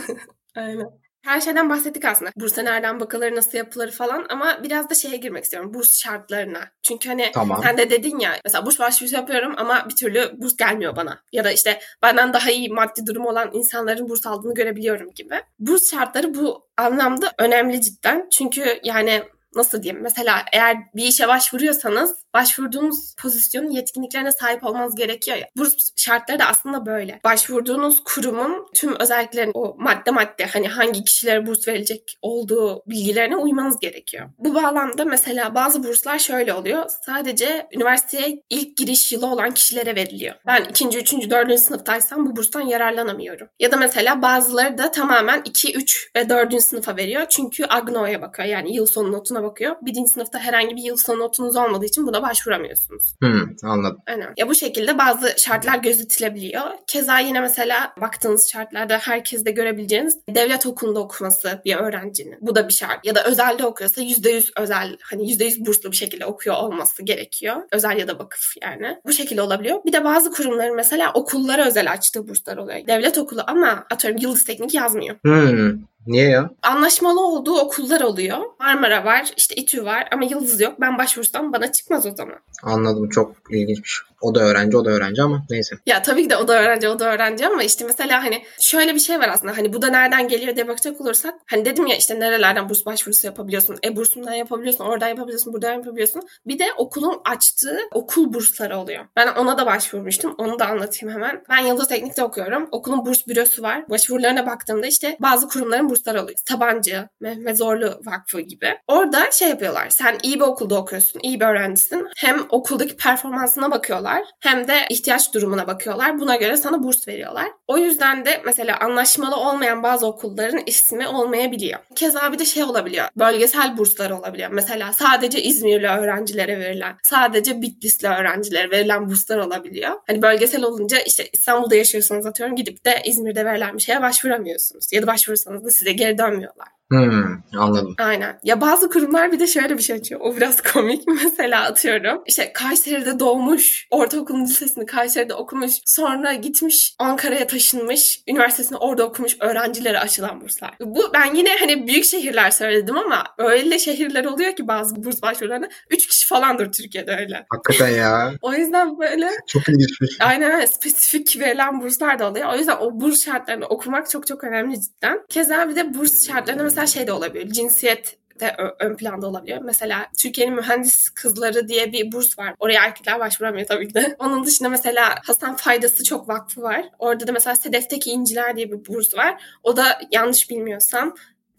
Aynen. 0.55 1.06
Her 1.27 1.41
şeyden 1.41 1.69
bahsettik 1.69 2.05
aslında. 2.05 2.31
Bursa 2.35 2.61
nereden 2.61 2.99
bakılır, 2.99 3.35
nasıl 3.35 3.57
yapılır 3.57 3.91
falan 3.91 4.25
ama 4.29 4.63
biraz 4.63 4.89
da 4.89 4.93
şeye 4.93 5.17
girmek 5.17 5.43
istiyorum. 5.43 5.73
Burs 5.73 5.99
şartlarına. 5.99 6.59
Çünkü 6.83 7.09
hani 7.09 7.31
tamam. 7.33 7.61
sen 7.63 7.77
de 7.77 7.89
dedin 7.89 8.19
ya 8.19 8.31
mesela 8.45 8.65
burs 8.65 8.79
başvurusu 8.79 9.15
yapıyorum 9.15 9.53
ama 9.57 9.85
bir 9.89 9.95
türlü 9.95 10.31
burs 10.37 10.57
gelmiyor 10.57 10.95
bana. 10.95 11.19
Ya 11.31 11.43
da 11.43 11.51
işte 11.51 11.79
benden 12.01 12.33
daha 12.33 12.51
iyi 12.51 12.69
maddi 12.69 13.05
durumu 13.05 13.29
olan 13.29 13.49
insanların 13.53 14.09
burs 14.09 14.27
aldığını 14.27 14.53
görebiliyorum 14.53 15.13
gibi. 15.13 15.35
Burs 15.59 15.91
şartları 15.91 16.33
bu 16.33 16.67
anlamda 16.77 17.31
önemli 17.37 17.81
cidden. 17.81 18.27
Çünkü 18.31 18.79
yani 18.83 19.23
nasıl 19.55 19.83
diyeyim 19.83 20.03
mesela 20.03 20.45
eğer 20.53 20.77
bir 20.95 21.03
işe 21.03 21.27
başvuruyorsanız 21.27 22.15
başvurduğunuz 22.37 23.15
pozisyonun 23.15 23.71
yetkinliklerine 23.71 24.31
sahip 24.31 24.63
olmanız 24.63 24.95
gerekiyor 24.95 25.37
ya. 25.37 25.47
Burs 25.57 25.73
şartları 25.95 26.39
da 26.39 26.45
aslında 26.45 26.85
böyle. 26.85 27.19
Başvurduğunuz 27.23 28.03
kurumun 28.03 28.67
tüm 28.73 28.99
özelliklerin 28.99 29.51
o 29.53 29.75
madde 29.77 30.11
madde 30.11 30.45
hani 30.45 30.67
hangi 30.67 31.03
kişilere 31.03 31.47
burs 31.47 31.67
verilecek 31.67 32.17
olduğu 32.21 32.83
bilgilerine 32.87 33.35
uymanız 33.35 33.79
gerekiyor. 33.79 34.29
Bu 34.37 34.55
bağlamda 34.55 35.05
mesela 35.05 35.55
bazı 35.55 35.83
burslar 35.83 36.19
şöyle 36.19 36.53
oluyor. 36.53 36.85
Sadece 37.05 37.67
üniversiteye 37.73 38.43
ilk 38.49 38.77
giriş 38.77 39.11
yılı 39.11 39.27
olan 39.27 39.51
kişilere 39.51 39.95
veriliyor. 39.95 40.35
Ben 40.47 40.63
ikinci, 40.63 40.97
üçüncü, 40.99 41.29
dördüncü 41.29 41.61
sınıftaysam 41.61 42.25
bu 42.25 42.35
burstan 42.35 42.61
yararlanamıyorum. 42.61 43.47
Ya 43.59 43.71
da 43.71 43.77
mesela 43.77 44.21
bazıları 44.21 44.77
da 44.77 44.91
tamamen 44.91 45.41
2, 45.45 45.73
3 45.73 46.11
ve 46.15 46.29
dördüncü 46.29 46.63
sınıfa 46.63 46.97
veriyor. 46.97 47.25
Çünkü 47.29 47.65
Agno'ya 47.69 48.21
bakıyor. 48.21 48.47
Yani 48.47 48.75
yıl 48.75 48.85
sonu 48.85 49.11
notuna 49.11 49.43
bakıyor. 49.43 49.75
Birinci 49.81 50.11
sınıfta 50.11 50.39
herhangi 50.39 50.75
bir 50.75 50.83
yıl 50.83 50.97
sonu 50.97 51.19
notunuz 51.19 51.55
olmadığı 51.55 51.85
için 51.85 52.07
buna 52.07 52.21
başvuramıyorsunuz. 52.29 53.15
Hmm, 53.21 53.45
anladım. 53.63 53.97
Aynen. 54.07 54.33
Ya 54.37 54.49
bu 54.49 54.55
şekilde 54.55 54.97
bazı 54.97 55.33
şartlar 55.37 55.77
gözetilebiliyor. 55.77 56.63
Keza 56.87 57.19
yine 57.19 57.39
mesela 57.39 57.93
baktığınız 58.01 58.51
şartlarda 58.51 58.97
herkes 58.97 59.45
de 59.45 59.51
görebileceğiniz 59.51 60.17
devlet 60.29 60.65
okulunda 60.65 60.99
okuması 60.99 61.61
bir 61.65 61.75
öğrencinin. 61.75 62.37
Bu 62.41 62.55
da 62.55 62.67
bir 62.67 62.73
şart. 62.73 63.05
Ya 63.05 63.15
da 63.15 63.23
özelde 63.23 63.65
okuyorsa 63.65 64.01
%100 64.01 64.51
özel 64.61 64.97
hani 65.03 65.31
%100 65.31 65.65
burslu 65.65 65.91
bir 65.91 65.97
şekilde 65.97 66.25
okuyor 66.25 66.55
olması 66.55 67.03
gerekiyor. 67.03 67.55
Özel 67.71 67.97
ya 67.97 68.07
da 68.07 68.19
vakıf 68.19 68.53
yani. 68.61 68.97
Bu 69.05 69.13
şekilde 69.13 69.41
olabiliyor. 69.41 69.83
Bir 69.85 69.93
de 69.93 70.03
bazı 70.03 70.31
kurumların 70.31 70.75
mesela 70.75 71.11
okullara 71.13 71.67
özel 71.67 71.91
açtığı 71.91 72.27
burslar 72.27 72.57
oluyor. 72.57 72.87
Devlet 72.87 73.17
okulu 73.17 73.41
ama 73.47 73.85
atıyorum 73.91 74.19
Yıldız 74.21 74.43
Teknik 74.43 74.73
yazmıyor. 74.73 75.15
Hmm. 75.21 75.87
Niye 76.07 76.29
ya? 76.29 76.49
Anlaşmalı 76.61 77.27
olduğu 77.27 77.59
okullar 77.59 78.01
oluyor. 78.01 78.37
Marmara 78.59 79.05
var, 79.05 79.31
işte 79.37 79.55
İTÜ 79.55 79.85
var 79.85 80.07
ama 80.11 80.23
Yıldız 80.25 80.61
yok. 80.61 80.73
Ben 80.81 80.97
başvursam 80.97 81.53
bana 81.53 81.71
çıkmaz 81.71 82.05
o 82.05 82.15
zaman. 82.15 82.35
Anladım. 82.63 83.09
Çok 83.09 83.35
ilginçmiş. 83.49 84.01
O 84.21 84.35
da 84.35 84.39
öğrenci, 84.39 84.77
o 84.77 84.85
da 84.85 84.89
öğrenci 84.89 85.21
ama 85.21 85.43
neyse. 85.49 85.75
Ya 85.85 86.01
tabii 86.01 86.23
ki 86.23 86.29
de 86.29 86.37
o 86.37 86.47
da 86.47 86.61
öğrenci, 86.61 86.89
o 86.89 86.99
da 86.99 87.13
öğrenci 87.13 87.47
ama 87.47 87.63
işte 87.63 87.85
mesela 87.85 88.23
hani 88.23 88.43
şöyle 88.59 88.95
bir 88.95 88.99
şey 88.99 89.19
var 89.19 89.29
aslında. 89.29 89.57
Hani 89.57 89.73
bu 89.73 89.81
da 89.81 89.87
nereden 89.87 90.27
geliyor 90.27 90.55
diye 90.55 90.67
bakacak 90.67 91.01
olursak. 91.01 91.35
Hani 91.45 91.65
dedim 91.65 91.87
ya 91.87 91.95
işte 91.95 92.19
nerelerden 92.19 92.69
burs 92.69 92.85
başvurusu 92.85 93.27
yapabiliyorsun. 93.27 93.75
E 93.83 93.95
bursundan 93.95 94.33
yapabiliyorsun, 94.33 94.85
oradan 94.85 95.07
yapabiliyorsun, 95.07 95.53
buradan 95.53 95.73
yapabiliyorsun. 95.73 96.21
Bir 96.47 96.59
de 96.59 96.65
okulun 96.77 97.21
açtığı 97.25 97.79
okul 97.93 98.33
bursları 98.33 98.77
oluyor. 98.77 99.05
Ben 99.15 99.27
ona 99.27 99.57
da 99.57 99.65
başvurmuştum. 99.65 100.35
Onu 100.37 100.59
da 100.59 100.67
anlatayım 100.67 101.15
hemen. 101.15 101.43
Ben 101.49 101.57
Yıldız 101.57 101.87
Teknik'te 101.87 102.23
okuyorum. 102.23 102.67
Okulun 102.71 103.05
burs 103.05 103.27
bürosu 103.27 103.63
var. 103.63 103.89
Başvurularına 103.89 104.45
baktığımda 104.45 104.87
işte 104.87 105.17
bazı 105.21 105.47
kurumların 105.47 105.89
bursları 105.97 106.23
oluyor. 106.23 106.37
Sabancı, 106.49 107.09
Mehmet 107.19 107.57
Zorlu 107.57 107.99
Vakfı 108.05 108.41
gibi. 108.41 108.77
Orada 108.87 109.31
şey 109.31 109.49
yapıyorlar. 109.49 109.89
Sen 109.89 110.17
iyi 110.23 110.35
bir 110.35 110.45
okulda 110.45 110.75
okuyorsun, 110.75 111.19
iyi 111.23 111.39
bir 111.39 111.45
öğrencisin. 111.45 112.07
Hem 112.17 112.45
okuldaki 112.49 112.97
performansına 112.97 113.71
bakıyorlar 113.71 114.23
hem 114.39 114.67
de 114.67 114.79
ihtiyaç 114.89 115.33
durumuna 115.33 115.67
bakıyorlar. 115.67 116.19
Buna 116.19 116.35
göre 116.35 116.57
sana 116.57 116.83
burs 116.83 117.07
veriyorlar. 117.07 117.45
O 117.67 117.77
yüzden 117.77 118.25
de 118.25 118.41
mesela 118.45 118.79
anlaşmalı 118.79 119.35
olmayan 119.35 119.83
bazı 119.83 120.07
okulların 120.07 120.61
ismi 120.65 121.07
olmayabiliyor. 121.07 121.79
Keza 121.95 122.33
bir 122.33 122.39
de 122.39 122.45
şey 122.45 122.63
olabiliyor. 122.63 123.05
Bölgesel 123.15 123.77
burslar 123.77 124.09
olabiliyor. 124.09 124.49
Mesela 124.51 124.93
sadece 124.93 125.41
İzmirli 125.41 125.87
öğrencilere 125.87 126.59
verilen, 126.59 126.95
sadece 127.03 127.61
Bitlisli 127.61 128.07
öğrencilere 128.07 128.71
verilen 128.71 129.09
burslar 129.09 129.37
olabiliyor. 129.37 129.91
Hani 130.07 130.21
bölgesel 130.21 130.63
olunca 130.63 130.99
işte 130.99 131.29
İstanbul'da 131.33 131.75
yaşıyorsanız 131.75 132.25
atıyorum 132.25 132.55
gidip 132.55 132.85
de 132.85 133.01
İzmir'de 133.05 133.45
verilen 133.45 133.75
bir 133.75 133.81
şeye 133.81 134.01
başvuramıyorsunuz. 134.01 134.93
Ya 134.93 135.01
da 135.01 135.07
başvurursanız 135.07 135.65
da 135.65 135.71
size 135.77 135.91
geri 135.91 136.17
dönmüyorlar. 136.17 136.76
Hmm, 136.91 137.41
anladım. 137.57 137.95
Aynen. 137.99 138.39
Ya 138.43 138.61
bazı 138.61 138.89
kurumlar 138.89 139.31
bir 139.31 139.39
de 139.39 139.47
şöyle 139.47 139.77
bir 139.77 139.83
şey 139.83 139.95
açıyor. 139.95 140.21
O 140.23 140.37
biraz 140.37 140.61
komik. 140.73 141.03
Mesela 141.23 141.63
atıyorum. 141.63 142.21
İşte 142.25 142.53
Kayseri'de 142.53 143.19
doğmuş. 143.19 143.87
Ortaokulun 143.91 144.43
lisesini 144.43 144.85
Kayseri'de 144.85 145.33
okumuş. 145.33 145.73
Sonra 145.85 146.33
gitmiş 146.33 146.95
Ankara'ya 146.99 147.47
taşınmış. 147.47 148.21
Üniversitesini 148.27 148.77
orada 148.77 149.05
okumuş 149.05 149.37
öğrencilere 149.39 149.99
açılan 149.99 150.41
burslar. 150.41 150.75
Bu 150.79 151.03
ben 151.13 151.35
yine 151.35 151.57
hani 151.59 151.87
büyük 151.87 152.05
şehirler 152.05 152.51
söyledim 152.51 152.97
ama 152.97 153.23
öyle 153.37 153.79
şehirler 153.79 154.25
oluyor 154.25 154.55
ki 154.55 154.67
bazı 154.67 155.03
burs 155.03 155.21
başvurularında. 155.21 155.69
Üç 155.89 156.07
kişi 156.07 156.27
falandır 156.27 156.71
Türkiye'de 156.71 157.17
öyle. 157.19 157.45
Hakikaten 157.49 157.95
ya. 157.95 158.31
o 158.41 158.53
yüzden 158.53 158.99
böyle 158.99 159.29
çok 159.47 159.69
ilginçmiş. 159.69 160.11
Aynen 160.19 160.51
öyle. 160.51 160.67
Spesifik 160.67 161.39
verilen 161.39 161.81
burslar 161.81 162.19
da 162.19 162.29
oluyor. 162.31 162.53
O 162.53 162.57
yüzden 162.57 162.77
o 162.79 162.99
burs 162.99 163.25
şartlarını 163.25 163.65
okumak 163.65 164.09
çok 164.09 164.27
çok 164.27 164.43
önemli 164.43 164.81
cidden. 164.81 165.19
Keza 165.29 165.69
bir 165.69 165.75
de 165.75 165.93
burs 165.93 166.27
şartlarında 166.27 166.63
mesela 166.63 166.76
şey 166.85 167.07
de 167.07 167.11
olabiliyor. 167.11 167.47
Cinsiyet 167.47 168.17
de 168.39 168.55
ön 168.79 168.95
planda 168.95 169.27
olabiliyor. 169.27 169.61
Mesela 169.61 170.07
Türkiye'nin 170.17 170.55
mühendis 170.55 171.09
kızları 171.09 171.67
diye 171.67 171.91
bir 171.91 172.11
burs 172.11 172.39
var. 172.39 172.55
Oraya 172.59 172.83
erkekler 172.85 173.19
başvuramıyor 173.19 173.67
tabii 173.67 173.87
ki 173.87 173.93
de. 173.93 174.15
Onun 174.19 174.45
dışında 174.45 174.69
mesela 174.69 175.15
Hasan 175.25 175.55
Faydası 175.55 176.03
Çok 176.03 176.29
Vakfı 176.29 176.61
var. 176.61 176.89
Orada 176.99 177.27
da 177.27 177.31
mesela 177.31 177.55
Sedef'teki 177.55 178.09
İnciler 178.09 178.55
diye 178.55 178.71
bir 178.71 178.85
burs 178.85 179.15
var. 179.15 179.41
O 179.63 179.77
da 179.77 179.99
yanlış 180.11 180.49
bilmiyorsam 180.49 181.15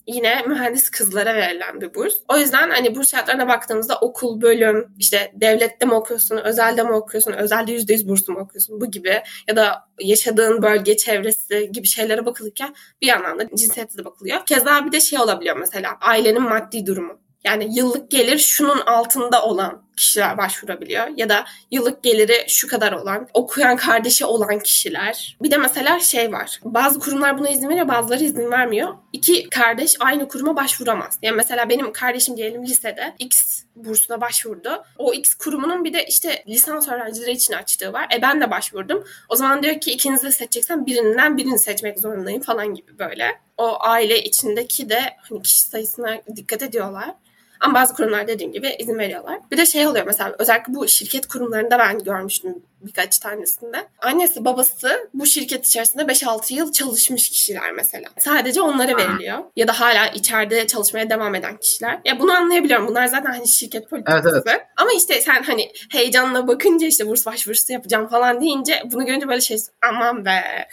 yine 0.09 0.43
mühendis 0.47 0.91
kızlara 0.91 1.35
verilen 1.35 1.81
bir 1.81 1.95
burs. 1.95 2.15
O 2.29 2.39
yüzden 2.39 2.71
hani 2.71 2.95
burs 2.97 3.11
şartlarına 3.11 3.49
baktığımızda 3.49 3.99
okul, 3.99 4.41
bölüm, 4.41 4.95
işte 4.99 5.33
devlette 5.35 5.87
mi 5.87 5.95
okuyorsun, 5.95 6.37
özelde 6.37 6.83
mi 6.83 6.93
okuyorsun, 6.93 7.33
özelde 7.33 7.73
%100 7.73 8.09
bursu 8.09 8.33
mu 8.33 8.39
okuyorsun 8.39 8.81
bu 8.81 8.91
gibi 8.91 9.23
ya 9.49 9.57
da 9.57 9.89
yaşadığın 10.01 10.63
bölge, 10.63 10.97
çevresi 10.97 11.71
gibi 11.73 11.87
şeylere 11.87 12.27
bakılırken 12.27 12.75
bir 13.03 13.07
yandan 13.07 13.39
da 13.39 13.49
cinsiyete 13.57 13.99
de 13.99 14.05
bakılıyor. 14.05 14.47
Keza 14.47 14.87
bir 14.87 14.93
de 14.93 15.01
şey 15.01 15.19
olabiliyor 15.19 15.57
mesela 15.57 15.97
ailenin 16.01 16.43
maddi 16.43 16.87
durumu. 16.87 17.21
Yani 17.45 17.79
yıllık 17.79 18.11
gelir 18.11 18.39
şunun 18.39 18.81
altında 18.81 19.45
olan 19.45 19.88
kişiler 19.99 20.39
başvurabiliyor. 20.39 21.07
Ya 21.17 21.29
da 21.29 21.45
yıllık 21.71 22.03
geliri 22.03 22.45
şu 22.49 22.69
kadar 22.69 22.93
olan, 22.93 23.29
okuyan 23.35 23.77
kardeşi 23.77 24.25
olan 24.25 24.59
kişiler. 24.59 25.37
Bir 25.43 25.51
de 25.51 25.57
mesela 25.57 26.01
şey 26.01 26.33
var. 26.33 26.61
Bazı 26.65 26.99
kurumlar 27.01 27.39
buna 27.39 27.49
izin 27.49 27.69
veriyor, 27.69 27.89
bazıları 27.89 28.25
izin 28.25 28.51
vermiyor. 28.51 28.95
İki 29.13 29.51
kardeş 29.51 29.97
aynı 30.01 30.29
kuruma 30.29 30.57
başvuramaz. 30.57 31.19
Yani 31.23 31.37
mesela 31.37 31.69
benim 31.69 31.93
kardeşim 31.93 32.37
diyelim 32.37 32.63
lisede 32.63 33.15
X 33.19 33.63
bursuna 33.77 34.21
başvurdu. 34.21 34.85
O 34.99 35.15
X 35.15 35.35
kurumunun 35.35 35.85
bir 35.85 35.93
de 35.93 36.05
işte 36.05 36.45
lisans 36.49 36.89
öğrencileri 36.89 37.33
için 37.33 37.55
açtığı 37.55 37.93
var. 37.93 38.07
E 38.17 38.23
ben 38.23 38.41
de 38.41 38.51
başvurdum. 38.51 39.05
O 39.29 39.37
zaman 39.37 39.63
diyor 39.63 39.81
ki 39.81 39.93
ikinizi 39.93 40.27
de 40.27 40.33
seçeceksen 40.33 40.87
birinden 40.87 41.37
birini 41.37 41.59
seçmek 41.59 41.99
zorundayım 41.99 42.43
falan 42.43 42.75
gibi 42.75 42.99
böyle. 42.99 43.41
O 43.57 43.77
aile 43.81 44.23
içindeki 44.23 44.89
de 44.89 45.01
hani 45.29 45.43
kişi 45.43 45.61
sayısına 45.61 46.19
dikkat 46.37 46.63
ediyorlar. 46.63 47.15
Ama 47.61 47.75
bazı 47.75 47.95
kurumlar 47.95 48.27
dediğim 48.27 48.53
gibi 48.53 48.77
izin 48.79 48.99
veriyorlar. 48.99 49.39
Bir 49.51 49.57
de 49.57 49.67
şey 49.67 49.87
oluyor 49.87 50.07
mesela 50.07 50.35
özellikle 50.39 50.75
bu 50.75 50.89
şirket 50.89 51.29
kurumlarında 51.29 51.79
ben 51.79 51.99
görmüştüm 51.99 52.55
birkaç 52.81 53.19
tanesinde. 53.19 53.87
Annesi 54.03 54.45
babası 54.45 55.09
bu 55.15 55.27
şirket 55.27 55.67
içerisinde 55.67 56.03
5-6 56.03 56.55
yıl 56.55 56.73
çalışmış 56.73 57.29
kişiler 57.29 57.73
mesela. 57.73 58.09
Sadece 58.19 58.61
onlara 58.61 58.97
veriliyor. 58.97 59.39
Ya 59.57 59.69
da 59.69 59.81
hala 59.81 60.07
içeride 60.07 60.67
çalışmaya 60.67 61.11
devam 61.11 61.35
eden 61.35 61.57
kişiler. 61.57 62.01
Ya 62.05 62.21
bunu 62.21 62.33
anlayabiliyorum. 62.33 62.89
Bunlar 62.89 63.07
zaten 63.07 63.33
hani 63.33 63.49
şirket 63.49 63.91
politikası. 63.91 64.29
Evet, 64.33 64.43
evet. 64.47 64.61
Ama 64.77 64.91
işte 64.93 65.21
sen 65.21 65.43
hani 65.43 65.73
heyecanla 65.91 66.49
bakınca 66.49 66.87
işte 66.87 67.07
burs 67.07 67.27
başvurusu 67.27 67.73
yapacağım 67.73 68.09
falan 68.09 68.41
deyince 68.41 68.83
bunu 68.85 69.07
görünce 69.07 69.29
böyle 69.29 69.41
şey 69.41 69.59
aman 69.83 70.25
be 70.25 70.69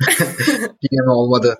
Yine 0.90 1.10
olmadı? 1.10 1.58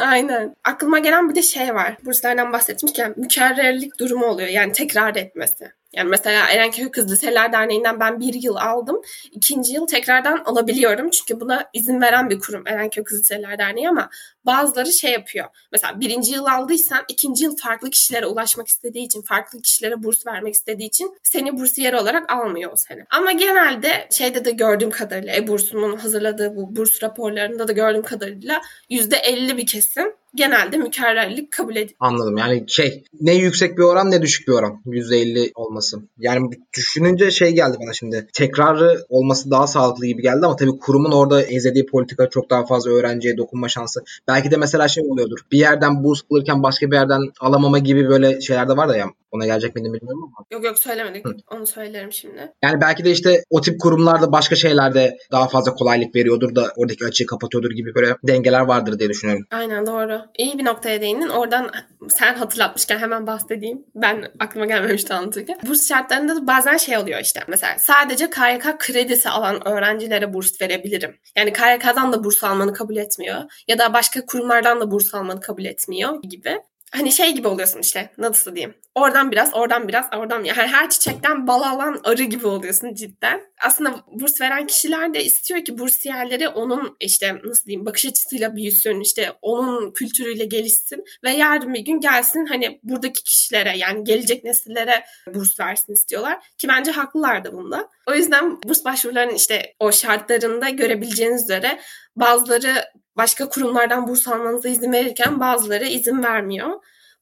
Aynen. 0.00 0.54
Aklıma 0.64 0.98
gelen 0.98 1.30
bir 1.30 1.34
de 1.34 1.42
şey 1.42 1.74
var. 1.74 1.96
Burslardan 2.04 2.52
bahsetmişken 2.52 3.14
mükerrerlik 3.16 4.00
durumu 4.00 4.26
oluyor. 4.26 4.48
Yani 4.48 4.72
tekrar 4.72 5.16
etmesi. 5.16 5.72
Yani 5.96 6.08
mesela 6.08 6.46
Erenköy 6.48 6.90
Kız 6.90 7.12
Liseler 7.12 7.52
Derneği'nden 7.52 8.00
ben 8.00 8.20
bir 8.20 8.34
yıl 8.34 8.56
aldım. 8.56 9.02
İkinci 9.32 9.72
yıl 9.72 9.86
tekrardan 9.86 10.42
alabiliyorum. 10.44 11.10
Çünkü 11.10 11.40
buna 11.40 11.70
izin 11.72 12.00
veren 12.00 12.30
bir 12.30 12.40
kurum 12.40 12.66
Erenköy 12.66 13.04
Kız 13.04 13.20
Liseler 13.20 13.58
Derneği 13.58 13.88
ama 13.88 14.10
bazıları 14.46 14.92
şey 14.92 15.12
yapıyor. 15.12 15.46
Mesela 15.72 16.00
birinci 16.00 16.32
yıl 16.32 16.46
aldıysan 16.46 17.04
ikinci 17.08 17.44
yıl 17.44 17.56
farklı 17.56 17.90
kişilere 17.90 18.26
ulaşmak 18.26 18.68
istediği 18.68 19.04
için, 19.04 19.22
farklı 19.22 19.62
kişilere 19.62 20.02
burs 20.02 20.26
vermek 20.26 20.54
istediği 20.54 20.86
için 20.86 21.16
seni 21.22 21.58
bursiyer 21.58 21.92
olarak 21.92 22.32
almıyor 22.32 22.72
o 22.72 22.76
sene. 22.76 23.06
Ama 23.10 23.32
genelde 23.32 24.08
şeyde 24.10 24.44
de 24.44 24.50
gördüğüm 24.50 24.90
kadarıyla 24.90 25.34
e-bursunun 25.36 25.96
hazırladığı 25.96 26.56
bu 26.56 26.76
burs 26.76 27.02
raporlarında 27.02 27.68
da 27.68 27.72
gördüğüm 27.72 28.02
kadarıyla 28.02 28.60
%50 28.90 29.56
bir 29.56 29.66
kesim 29.66 30.12
genelde 30.34 30.76
mükerrerlik 30.76 31.52
kabul 31.52 31.76
ediyor. 31.76 31.96
Anladım. 32.00 32.36
Yani 32.36 32.64
şey 32.68 33.04
ne 33.20 33.34
yüksek 33.34 33.78
bir 33.78 33.82
oran 33.82 34.10
ne 34.10 34.22
düşük 34.22 34.48
bir 34.48 34.52
oran. 34.52 34.82
%50 34.86 35.50
olması. 35.54 35.98
Yani 36.18 36.50
düşününce 36.76 37.30
şey 37.30 37.52
geldi 37.52 37.76
bana 37.80 37.92
şimdi. 37.92 38.26
Tekrarı 38.32 39.04
olması 39.08 39.50
daha 39.50 39.66
sağlıklı 39.66 40.06
gibi 40.06 40.22
geldi 40.22 40.46
ama 40.46 40.56
tabii 40.56 40.78
kurumun 40.78 41.12
orada 41.12 41.46
izlediği 41.46 41.86
politika 41.86 42.28
çok 42.30 42.50
daha 42.50 42.66
fazla 42.66 42.90
öğrenciye 42.90 43.36
dokunma 43.36 43.68
şansı. 43.68 44.00
Belki 44.28 44.50
de 44.50 44.56
mesela 44.56 44.88
şey 44.88 45.04
oluyordur. 45.10 45.38
Bir 45.52 45.58
yerden 45.58 46.04
burs 46.04 46.20
alırken 46.30 46.62
başka 46.62 46.90
bir 46.90 46.96
yerden 46.96 47.20
alamama 47.40 47.78
gibi 47.78 48.08
böyle 48.08 48.40
şeyler 48.40 48.68
de 48.68 48.76
var 48.76 48.88
da 48.88 48.96
ya. 48.96 49.06
Ona 49.34 49.46
gelecek 49.46 49.74
miydim 49.74 49.92
bilmiyorum 49.92 50.22
ama. 50.24 50.46
Yok 50.50 50.64
yok 50.64 50.78
söylemedik. 50.78 51.26
Hı. 51.26 51.36
Onu 51.50 51.66
söylerim 51.66 52.12
şimdi. 52.12 52.52
Yani 52.62 52.80
belki 52.80 53.04
de 53.04 53.10
işte 53.10 53.44
o 53.50 53.60
tip 53.60 53.80
kurumlarda 53.80 54.32
başka 54.32 54.56
şeylerde 54.56 55.16
daha 55.32 55.48
fazla 55.48 55.74
kolaylık 55.74 56.14
veriyordur 56.14 56.54
da 56.54 56.72
oradaki 56.76 57.04
açığı 57.04 57.26
kapatıyordur 57.26 57.70
gibi 57.70 57.94
böyle 57.94 58.16
dengeler 58.22 58.60
vardır 58.60 58.98
diye 58.98 59.08
düşünüyorum. 59.08 59.46
Aynen 59.50 59.86
doğru. 59.86 60.20
İyi 60.38 60.58
bir 60.58 60.64
noktaya 60.64 61.00
değindin. 61.00 61.28
Oradan 61.28 61.70
sen 62.08 62.34
hatırlatmışken 62.34 62.98
hemen 62.98 63.26
bahsedeyim. 63.26 63.84
Ben 63.94 64.32
aklıma 64.40 64.66
gelmemişti 64.66 65.14
anlatırken. 65.14 65.58
Burs 65.68 65.88
şartlarında 65.88 66.36
da 66.36 66.46
bazen 66.46 66.76
şey 66.76 66.98
oluyor 66.98 67.20
işte. 67.20 67.40
Mesela 67.48 67.76
sadece 67.78 68.30
KYK 68.30 68.78
kredisi 68.78 69.28
alan 69.28 69.68
öğrencilere 69.68 70.34
burs 70.34 70.60
verebilirim. 70.60 71.16
Yani 71.36 71.52
KYK'dan 71.52 72.12
da 72.12 72.24
burs 72.24 72.44
almanı 72.44 72.72
kabul 72.72 72.96
etmiyor. 72.96 73.42
Ya 73.68 73.78
da 73.78 73.92
başka 73.92 74.26
kurumlardan 74.26 74.80
da 74.80 74.90
burs 74.90 75.14
almanı 75.14 75.40
kabul 75.40 75.64
etmiyor 75.64 76.22
gibi 76.22 76.60
hani 76.96 77.12
şey 77.12 77.32
gibi 77.32 77.48
oluyorsun 77.48 77.80
işte 77.80 78.10
nasıl 78.18 78.54
diyeyim. 78.54 78.74
Oradan 78.94 79.30
biraz, 79.30 79.54
oradan 79.54 79.88
biraz, 79.88 80.06
oradan 80.16 80.44
yani 80.44 80.56
her 80.56 80.90
çiçekten 80.90 81.46
bal 81.46 81.62
alan 81.62 82.00
arı 82.04 82.22
gibi 82.22 82.46
oluyorsun 82.46 82.94
cidden. 82.94 83.40
Aslında 83.62 84.04
burs 84.12 84.40
veren 84.40 84.66
kişiler 84.66 85.14
de 85.14 85.24
istiyor 85.24 85.64
ki 85.64 85.78
bursiyerleri 85.78 86.48
onun 86.48 86.96
işte 87.00 87.40
nasıl 87.44 87.66
diyeyim 87.66 87.86
bakış 87.86 88.06
açısıyla 88.06 88.56
büyüsün, 88.56 89.00
işte 89.00 89.32
onun 89.42 89.92
kültürüyle 89.92 90.44
gelişsin 90.44 91.04
ve 91.24 91.30
yarın 91.30 91.74
bir 91.74 91.80
gün 91.80 92.00
gelsin 92.00 92.46
hani 92.46 92.80
buradaki 92.82 93.24
kişilere 93.24 93.78
yani 93.78 94.04
gelecek 94.04 94.44
nesillere 94.44 95.04
burs 95.34 95.60
versin 95.60 95.92
istiyorlar. 95.92 96.38
Ki 96.58 96.68
bence 96.68 96.90
haklılar 96.90 97.44
da 97.44 97.52
bunda. 97.52 97.88
O 98.06 98.14
yüzden 98.14 98.62
burs 98.62 98.84
başvurularının 98.84 99.34
işte 99.34 99.74
o 99.78 99.92
şartlarında 99.92 100.68
görebileceğiniz 100.68 101.44
üzere 101.44 101.80
bazıları 102.16 102.84
başka 103.16 103.48
kurumlardan 103.48 104.08
burs 104.08 104.28
almanıza 104.28 104.68
izin 104.68 104.92
verirken 104.92 105.40
bazıları 105.40 105.84
izin 105.84 106.22
vermiyor. 106.22 106.70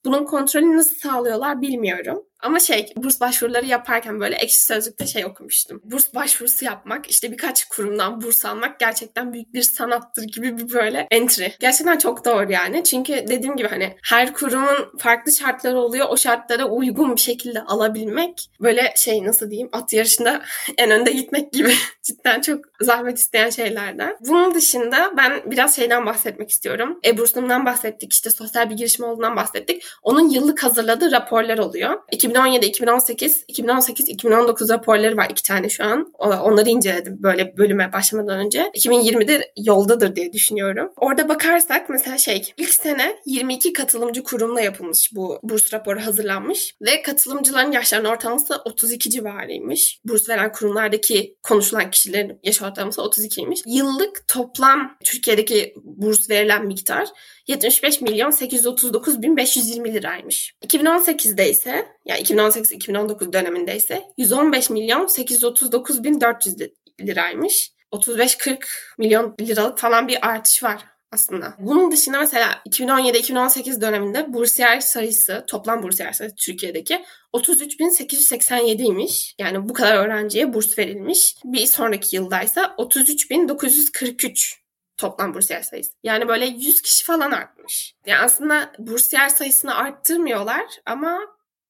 Bunun 0.04 0.24
kontrolünü 0.24 0.76
nasıl 0.76 0.96
sağlıyorlar 0.96 1.60
bilmiyorum. 1.60 2.24
Ama 2.42 2.60
şey 2.60 2.92
burs 2.96 3.20
başvuruları 3.20 3.66
yaparken 3.66 4.20
böyle 4.20 4.36
ekşi 4.36 4.62
sözlükte 4.64 5.06
şey 5.06 5.24
okumuştum. 5.24 5.80
Burs 5.84 6.14
başvurusu 6.14 6.64
yapmak 6.64 7.10
işte 7.10 7.32
birkaç 7.32 7.64
kurumdan 7.64 8.22
burs 8.22 8.44
almak 8.44 8.80
gerçekten 8.80 9.32
büyük 9.32 9.54
bir 9.54 9.62
sanattır 9.62 10.22
gibi 10.22 10.58
bir 10.58 10.72
böyle 10.72 11.06
entry. 11.10 11.52
Gerçekten 11.60 11.98
çok 11.98 12.24
doğru 12.24 12.52
yani. 12.52 12.84
Çünkü 12.84 13.12
dediğim 13.12 13.56
gibi 13.56 13.68
hani 13.68 13.96
her 14.02 14.34
kurumun 14.34 14.98
farklı 14.98 15.32
şartları 15.32 15.78
oluyor. 15.78 16.06
O 16.10 16.16
şartlara 16.16 16.64
uygun 16.64 17.16
bir 17.16 17.20
şekilde 17.20 17.62
alabilmek 17.62 18.50
böyle 18.60 18.94
şey 18.96 19.24
nasıl 19.24 19.50
diyeyim 19.50 19.68
at 19.72 19.92
yarışında 19.92 20.42
en 20.78 20.90
önde 20.90 21.10
gitmek 21.10 21.52
gibi 21.52 21.74
cidden 22.02 22.40
çok 22.40 22.64
zahmet 22.80 23.18
isteyen 23.18 23.50
şeylerden. 23.50 24.16
Bunun 24.20 24.54
dışında 24.54 25.12
ben 25.16 25.50
biraz 25.50 25.76
şeyden 25.76 26.06
bahsetmek 26.06 26.50
istiyorum. 26.50 27.00
E-bursumdan 27.04 27.66
bahsettik 27.66 28.12
işte 28.12 28.30
sosyal 28.30 28.70
bir 28.70 28.74
girişim 28.74 29.04
olduğundan 29.04 29.36
bahsettik. 29.36 29.84
Onun 30.02 30.28
yıllık 30.28 30.64
hazırladığı 30.64 31.12
raporlar 31.12 31.58
oluyor. 31.58 32.02
2017, 32.32 32.66
2018, 32.66 33.44
2018, 33.48 34.08
2019 34.08 34.70
raporları 34.70 35.16
var 35.16 35.28
iki 35.30 35.42
tane 35.42 35.68
şu 35.68 35.84
an. 35.84 36.12
Onları 36.18 36.68
inceledim 36.68 37.22
böyle 37.22 37.56
bölüme 37.56 37.92
başlamadan 37.92 38.38
önce. 38.38 38.70
2020'de 38.74 39.52
yoldadır 39.56 40.16
diye 40.16 40.32
düşünüyorum. 40.32 40.92
Orada 40.96 41.28
bakarsak 41.28 41.88
mesela 41.88 42.18
şey 42.18 42.52
ilk 42.56 42.74
sene 42.74 43.16
22 43.26 43.72
katılımcı 43.72 44.22
kurumla 44.22 44.60
yapılmış 44.60 45.10
bu 45.14 45.40
burs 45.42 45.72
raporu 45.74 46.00
hazırlanmış 46.00 46.74
ve 46.82 47.02
katılımcıların 47.02 47.72
yaşlarının 47.72 48.08
ortalaması 48.08 48.54
32 48.64 49.10
civarıymış. 49.10 50.00
Burs 50.04 50.28
veren 50.28 50.52
kurumlardaki 50.52 51.36
konuşulan 51.42 51.90
kişilerin 51.90 52.38
yaş 52.42 52.62
ortalaması 52.62 53.00
32'ymiş. 53.00 53.62
Yıllık 53.66 54.28
toplam 54.28 54.96
Türkiye'deki 55.04 55.74
burs 55.84 56.30
verilen 56.30 56.66
miktar 56.66 57.08
75 57.46 58.00
milyon 58.00 58.30
839 58.30 59.22
bin 59.22 59.36
520 59.36 59.94
liraymış. 59.94 60.54
2018'de 60.66 61.50
ise 61.50 61.86
yani 62.04 62.20
2018-2019 62.20 63.32
döneminde 63.32 63.76
ise 63.76 64.02
115 64.18 64.70
milyon 64.70 65.06
839 65.06 66.04
bin 66.04 66.20
400 66.20 66.56
liraymış. 67.00 67.72
35-40 67.92 68.58
milyon 68.98 69.34
liralık 69.40 69.78
falan 69.78 70.08
bir 70.08 70.28
artış 70.28 70.62
var 70.62 70.84
aslında. 71.12 71.54
Bunun 71.58 71.92
dışında 71.92 72.18
mesela 72.18 72.62
2017-2018 72.68 73.80
döneminde 73.80 74.32
bursiyer 74.32 74.80
sayısı, 74.80 75.44
toplam 75.46 75.82
bursiyer 75.82 76.12
sayısı 76.12 76.36
Türkiye'deki 76.36 77.04
33.887'ymiş. 77.34 79.34
Yani 79.38 79.68
bu 79.68 79.72
kadar 79.72 79.96
öğrenciye 79.96 80.54
burs 80.54 80.78
verilmiş. 80.78 81.34
Bir 81.44 81.66
sonraki 81.66 82.16
yıldaysa 82.16 82.74
33.943 82.78 84.61
toplam 84.96 85.34
bursiyer 85.34 85.62
sayısı. 85.62 85.92
Yani 86.02 86.28
böyle 86.28 86.46
100 86.46 86.82
kişi 86.82 87.04
falan 87.04 87.30
artmış. 87.30 87.94
Yani 88.06 88.20
aslında 88.20 88.72
bursiyer 88.78 89.28
sayısını 89.28 89.74
arttırmıyorlar 89.74 90.66
ama 90.86 91.20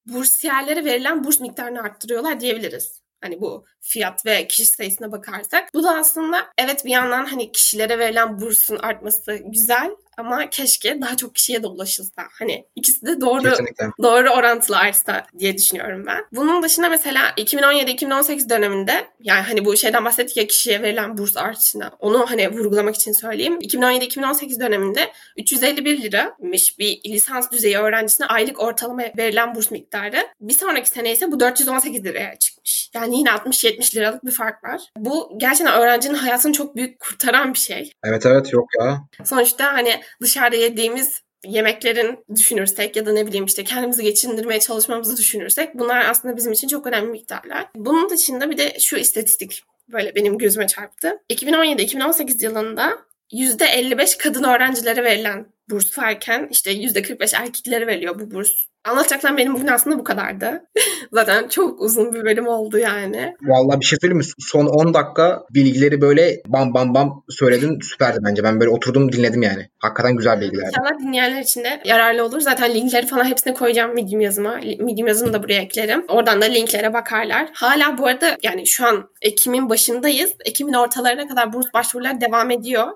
bursiyerlere 0.07 0.85
verilen 0.85 1.25
burs 1.25 1.41
miktarını 1.41 1.83
arttırıyorlar 1.83 2.41
diyebiliriz. 2.41 3.03
Hani 3.21 3.41
bu 3.41 3.65
fiyat 3.81 4.27
ve 4.27 4.49
kişi 4.49 4.67
sayısına 4.67 5.13
bakarsak. 5.13 5.75
Bu 5.75 5.83
da 5.85 5.97
aslında 5.97 6.49
evet 6.59 6.85
bir 6.85 6.91
yandan 6.91 7.27
hani 7.27 7.53
kişilere 7.53 7.99
verilen 7.99 8.41
bursun 8.41 8.77
artması 8.77 9.39
güzel 9.45 9.91
ama 10.17 10.51
keşke 10.51 11.01
daha 11.01 11.17
çok 11.17 11.35
kişiye 11.35 11.63
de 11.63 11.67
ulaşılsa. 11.67 12.23
Hani 12.39 12.65
ikisi 12.77 13.07
de 13.07 13.21
doğru 13.21 13.43
Kesinlikle. 13.43 13.85
doğru 14.03 14.31
orantılı 14.31 14.79
artsa 14.79 15.27
diye 15.39 15.57
düşünüyorum 15.57 16.05
ben. 16.07 16.25
Bunun 16.33 16.63
dışında 16.63 16.89
mesela 16.89 17.29
2017-2018 17.31 18.51
döneminde 18.51 19.07
yani 19.21 19.43
hani 19.43 19.65
bu 19.65 19.77
şeyden 19.77 20.05
bahsettik 20.05 20.37
ya 20.37 20.47
kişiye 20.47 20.83
verilen 20.83 21.19
burs 21.19 21.37
artışına. 21.37 21.91
Onu 22.01 22.27
hani 22.31 22.49
vurgulamak 22.49 22.95
için 22.95 23.13
söyleyeyim. 23.13 23.59
2017-2018 23.59 24.61
döneminde 24.61 25.13
351 25.37 26.03
liramış 26.03 26.79
bir 26.79 27.01
lisans 27.07 27.51
düzeyi 27.51 27.79
öğrencisine 27.79 28.27
aylık 28.27 28.61
ortalama 28.61 29.03
verilen 29.17 29.55
burs 29.55 29.71
miktarı. 29.71 30.27
Bir 30.41 30.55
sonraki 30.55 30.89
sene 30.89 31.13
ise 31.13 31.33
bu 31.33 31.41
418 31.41 32.05
liraya 32.05 32.39
çıkmış. 32.39 32.91
Yani 32.95 33.19
yine 33.19 33.29
60-70 33.29 33.97
liralık 33.97 34.25
bir 34.25 34.31
fark 34.31 34.65
var. 34.65 34.81
Bu 34.97 35.33
gerçekten 35.37 35.81
öğrencinin 35.81 36.15
hayatını 36.15 36.53
çok 36.53 36.77
büyük 36.77 37.01
kurtaran 37.01 37.55
bir 37.55 37.59
şey. 37.59 37.93
Evet 38.05 38.27
evet 38.27 38.53
yok 38.53 38.69
ya. 38.81 39.05
Sonuçta 39.25 39.73
hani 39.73 40.02
dışarıda 40.21 40.57
yediğimiz 40.57 41.23
yemeklerin 41.45 42.25
düşünürsek 42.35 42.97
ya 42.97 43.07
da 43.07 43.13
ne 43.13 43.27
bileyim 43.27 43.45
işte 43.45 43.65
kendimizi 43.65 44.03
geçindirmeye 44.03 44.61
çalışmamızı 44.61 45.17
düşünürsek 45.17 45.75
bunlar 45.75 46.11
aslında 46.11 46.37
bizim 46.37 46.53
için 46.53 46.69
çok 46.69 46.87
önemli 46.87 47.11
miktarlar. 47.11 47.67
Bunun 47.75 48.11
dışında 48.11 48.51
bir 48.51 48.59
de 48.59 48.81
şu 48.81 48.97
istatistik 48.97 49.63
böyle 49.89 50.15
benim 50.15 50.39
gözüme 50.39 50.67
çarptı. 50.67 51.19
2017-2018 51.31 52.45
yılında 52.45 52.99
%55 53.33 54.19
kadın 54.19 54.45
öğrencilere 54.45 55.05
verilen 55.05 55.47
burs 55.71 55.99
varken 55.99 56.49
işte 56.51 56.73
%45 56.73 57.37
erkeklere 57.37 57.87
veriliyor 57.87 58.21
bu 58.21 58.31
burs. 58.31 58.53
Anlatacaklarım 58.85 59.37
benim 59.37 59.55
bugün 59.55 59.67
aslında 59.67 59.99
bu 59.99 60.05
kadardı. 60.05 60.63
Zaten 61.13 61.49
çok 61.49 61.81
uzun 61.81 62.15
bir 62.15 62.25
bölüm 62.25 62.47
oldu 62.47 62.79
yani. 62.79 63.35
Vallahi 63.43 63.81
bir 63.81 63.85
şey 63.85 63.99
söyleyeyim 64.01 64.19
mi? 64.19 64.25
Son 64.39 64.67
10 64.67 64.95
dakika 64.95 65.43
bilgileri 65.51 66.01
böyle 66.01 66.43
bam 66.47 66.75
bam 66.75 66.95
bam 66.95 67.25
söyledin. 67.31 67.81
Süperdi 67.81 68.19
bence. 68.25 68.45
Ben 68.45 68.61
böyle 68.61 68.71
oturdum 68.71 69.13
dinledim 69.13 69.43
yani. 69.43 69.69
Hakikaten 69.79 70.17
güzel 70.17 70.41
bilgiler. 70.41 70.67
İnşallah 70.67 70.99
dinleyenler 71.01 71.43
için 71.43 71.65
de 71.65 71.83
yararlı 71.85 72.25
olur. 72.25 72.41
Zaten 72.41 72.75
linkleri 72.75 73.07
falan 73.07 73.25
hepsine 73.25 73.55
koyacağım 73.55 73.95
Medium 73.95 74.21
yazıma. 74.21 74.57
Medium 74.79 75.07
yazımı 75.07 75.33
da 75.33 75.43
buraya 75.43 75.63
eklerim. 75.63 76.05
Oradan 76.09 76.43
da 76.43 76.45
linklere 76.45 76.93
bakarlar. 76.93 77.49
Hala 77.53 77.99
bu 77.99 78.07
arada 78.07 78.37
yani 78.43 78.67
şu 78.67 78.87
an 78.87 79.09
Ekim'in 79.23 79.71
başındayız. 79.71 80.33
Ekim'in 80.45 80.73
ortalarına 80.73 81.29
kadar 81.29 81.53
burs 81.53 81.67
başvuruları 81.75 82.21
devam 82.21 82.51
ediyor 82.51 82.87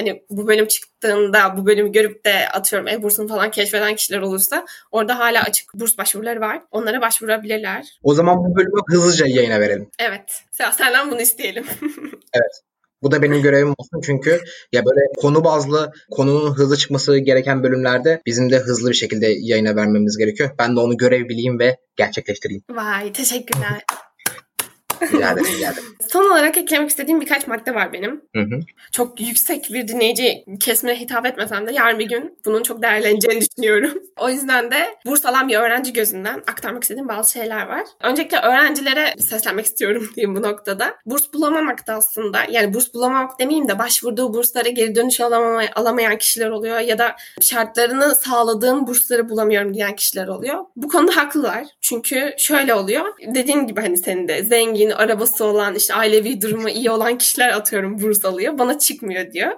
hani 0.00 0.22
bu 0.30 0.46
bölüm 0.46 0.66
çıktığında 0.66 1.56
bu 1.56 1.66
bölümü 1.66 1.92
görüp 1.92 2.24
de 2.24 2.48
atıyorum 2.48 2.88
e-bursunu 2.88 3.28
falan 3.28 3.50
keşfeden 3.50 3.94
kişiler 3.94 4.20
olursa 4.20 4.66
orada 4.90 5.18
hala 5.18 5.42
açık 5.42 5.74
burs 5.74 5.98
başvuruları 5.98 6.40
var. 6.40 6.62
Onlara 6.70 7.00
başvurabilirler. 7.00 7.98
O 8.02 8.14
zaman 8.14 8.36
bu 8.38 8.56
bölümü 8.56 8.80
hızlıca 8.88 9.26
yayına 9.26 9.60
verelim. 9.60 9.90
Evet. 9.98 10.42
Senden 10.50 11.10
bunu 11.10 11.20
isteyelim. 11.20 11.64
evet. 12.34 12.60
Bu 13.02 13.10
da 13.10 13.22
benim 13.22 13.42
görevim 13.42 13.74
olsun 13.78 14.00
çünkü 14.04 14.40
ya 14.72 14.84
böyle 14.84 15.00
konu 15.16 15.44
bazlı 15.44 15.92
konunun 16.10 16.54
hızlı 16.54 16.76
çıkması 16.76 17.18
gereken 17.18 17.62
bölümlerde 17.62 18.22
bizim 18.26 18.50
de 18.50 18.58
hızlı 18.58 18.90
bir 18.90 18.94
şekilde 18.94 19.26
yayına 19.26 19.76
vermemiz 19.76 20.16
gerekiyor. 20.16 20.50
Ben 20.58 20.76
de 20.76 20.80
onu 20.80 20.96
görev 20.96 21.28
bileyim 21.28 21.58
ve 21.58 21.76
gerçekleştireyim. 21.96 22.62
Vay 22.70 23.12
teşekkürler. 23.12 23.82
Rica 25.02 25.32
ederim, 25.32 25.44
rica 25.56 25.72
ederim. 25.72 25.84
Son 26.08 26.30
olarak 26.30 26.56
eklemek 26.58 26.90
istediğim 26.90 27.20
birkaç 27.20 27.46
madde 27.46 27.74
var 27.74 27.92
benim. 27.92 28.22
Hı 28.36 28.40
hı. 28.42 28.60
Çok 28.92 29.20
yüksek 29.20 29.70
bir 29.72 29.88
dinleyici 29.88 30.44
kesmine 30.60 31.00
hitap 31.00 31.26
etmesem 31.26 31.66
de 31.66 31.72
yarın 31.72 31.98
bir 31.98 32.08
gün 32.08 32.38
bunun 32.44 32.62
çok 32.62 32.82
değerleneceğini 32.82 33.40
düşünüyorum. 33.56 34.02
O 34.18 34.28
yüzden 34.30 34.70
de 34.70 34.86
burs 35.06 35.26
alan 35.26 35.48
bir 35.48 35.56
öğrenci 35.56 35.92
gözünden 35.92 36.34
aktarmak 36.36 36.82
istediğim 36.82 37.08
bazı 37.08 37.32
şeyler 37.32 37.66
var. 37.66 37.82
Öncelikle 38.02 38.38
öğrencilere 38.38 39.14
seslenmek 39.18 39.66
istiyorum 39.66 40.10
diyeyim 40.16 40.36
bu 40.36 40.42
noktada. 40.42 40.94
Burs 41.06 41.32
bulamamak 41.34 41.86
da 41.86 41.94
aslında 41.94 42.38
yani 42.50 42.74
burs 42.74 42.94
bulamamak 42.94 43.38
demeyeyim 43.40 43.68
de 43.68 43.78
başvurduğu 43.78 44.34
burslara 44.34 44.68
geri 44.68 44.94
dönüş 44.94 45.20
alamamay- 45.20 45.72
alamayan 45.74 46.18
kişiler 46.18 46.50
oluyor 46.50 46.78
ya 46.80 46.98
da 46.98 47.16
şartlarını 47.40 48.14
sağladığım 48.14 48.86
bursları 48.86 49.28
bulamıyorum 49.28 49.74
diyen 49.74 49.96
kişiler 49.96 50.28
oluyor. 50.28 50.64
Bu 50.76 50.88
konuda 50.88 51.16
haklılar. 51.16 51.64
Çünkü 51.80 52.34
şöyle 52.38 52.74
oluyor. 52.74 53.04
Dediğin 53.34 53.66
gibi 53.66 53.80
hani 53.80 53.96
senin 53.96 54.28
de 54.28 54.42
zengin, 54.44 54.89
arabası 54.94 55.44
olan, 55.44 55.74
işte 55.74 55.94
ailevi 55.94 56.40
durumu 56.40 56.68
iyi 56.68 56.90
olan 56.90 57.18
kişiler 57.18 57.48
atıyorum 57.48 58.02
burs 58.02 58.24
alıyor. 58.24 58.58
Bana 58.58 58.78
çıkmıyor 58.78 59.32
diyor. 59.32 59.52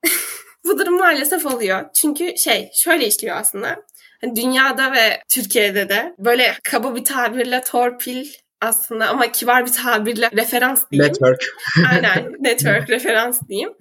Bu 0.64 0.78
durum 0.78 0.98
maalesef 0.98 1.46
oluyor. 1.46 1.84
Çünkü 1.94 2.38
şey 2.38 2.70
şöyle 2.74 3.06
işliyor 3.06 3.36
aslında. 3.36 3.76
Hani 4.20 4.36
dünyada 4.36 4.92
ve 4.92 5.22
Türkiye'de 5.28 5.88
de 5.88 6.14
böyle 6.18 6.54
kaba 6.64 6.94
bir 6.94 7.04
tabirle 7.04 7.60
torpil 7.60 8.26
aslında 8.60 9.08
ama 9.08 9.32
kibar 9.32 9.66
bir 9.66 9.72
tabirle 9.72 10.30
referans 10.36 10.84
diyeyim. 10.90 11.12
Network. 11.12 11.44
Aynen 11.92 12.32
network 12.40 12.90
referans 12.90 13.40
diyeyim. 13.48 13.72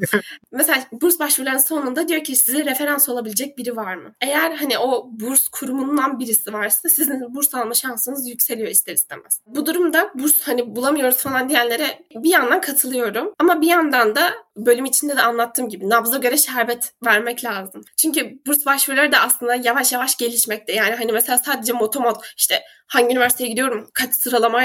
Mesela 0.52 0.84
burs 0.92 1.20
başvurularının 1.20 1.60
sonunda 1.60 2.08
diyor 2.08 2.24
ki 2.24 2.36
size 2.36 2.66
referans 2.66 3.10
olabilecek 3.10 3.58
biri 3.58 3.76
var 3.76 3.96
mı? 3.96 4.14
Eğer 4.22 4.52
hani 4.52 4.78
o 4.78 5.10
burs 5.12 5.48
kurumundan 5.48 6.20
birisi 6.20 6.54
varsa 6.54 6.90
sizin 6.90 7.36
burs 7.36 7.56
alma 7.56 7.74
şansınız 7.74 8.30
yükseliyor 8.30 8.70
ister 8.70 8.94
istemez. 8.94 9.42
Bu 9.46 9.66
durumda 9.66 10.12
burs 10.16 10.42
hani 10.42 10.76
bulamıyoruz 10.76 11.18
falan 11.18 11.50
diyenlere 11.50 12.00
bir 12.16 12.30
yandan 12.30 12.62
katılıyorum. 12.62 13.34
Ama 13.40 13.62
bir 13.62 13.68
yandan 13.68 14.16
da 14.16 14.34
bölüm 14.58 14.86
içinde 14.86 15.18
de 15.18 15.22
anlattığım 15.22 15.70
gibi 15.70 15.90
nabza 15.90 16.18
göre 16.18 16.38
şerbet 16.38 16.94
vermek 17.06 17.44
lazım. 17.44 17.82
Çünkü 17.98 18.40
burs 18.48 18.66
başvuruları 18.66 19.12
da 19.12 19.20
aslında 19.20 19.56
yavaş 19.56 19.94
yavaş 19.94 20.18
gelişmekte. 20.18 20.74
Yani 20.74 20.96
hani 20.96 21.12
mesela 21.12 21.38
sadece 21.38 21.74
motomot 21.74 22.34
işte 22.38 22.64
hangi 22.88 23.12
üniversiteye 23.12 23.50
gidiyorum, 23.50 23.90
kaç 23.94 24.16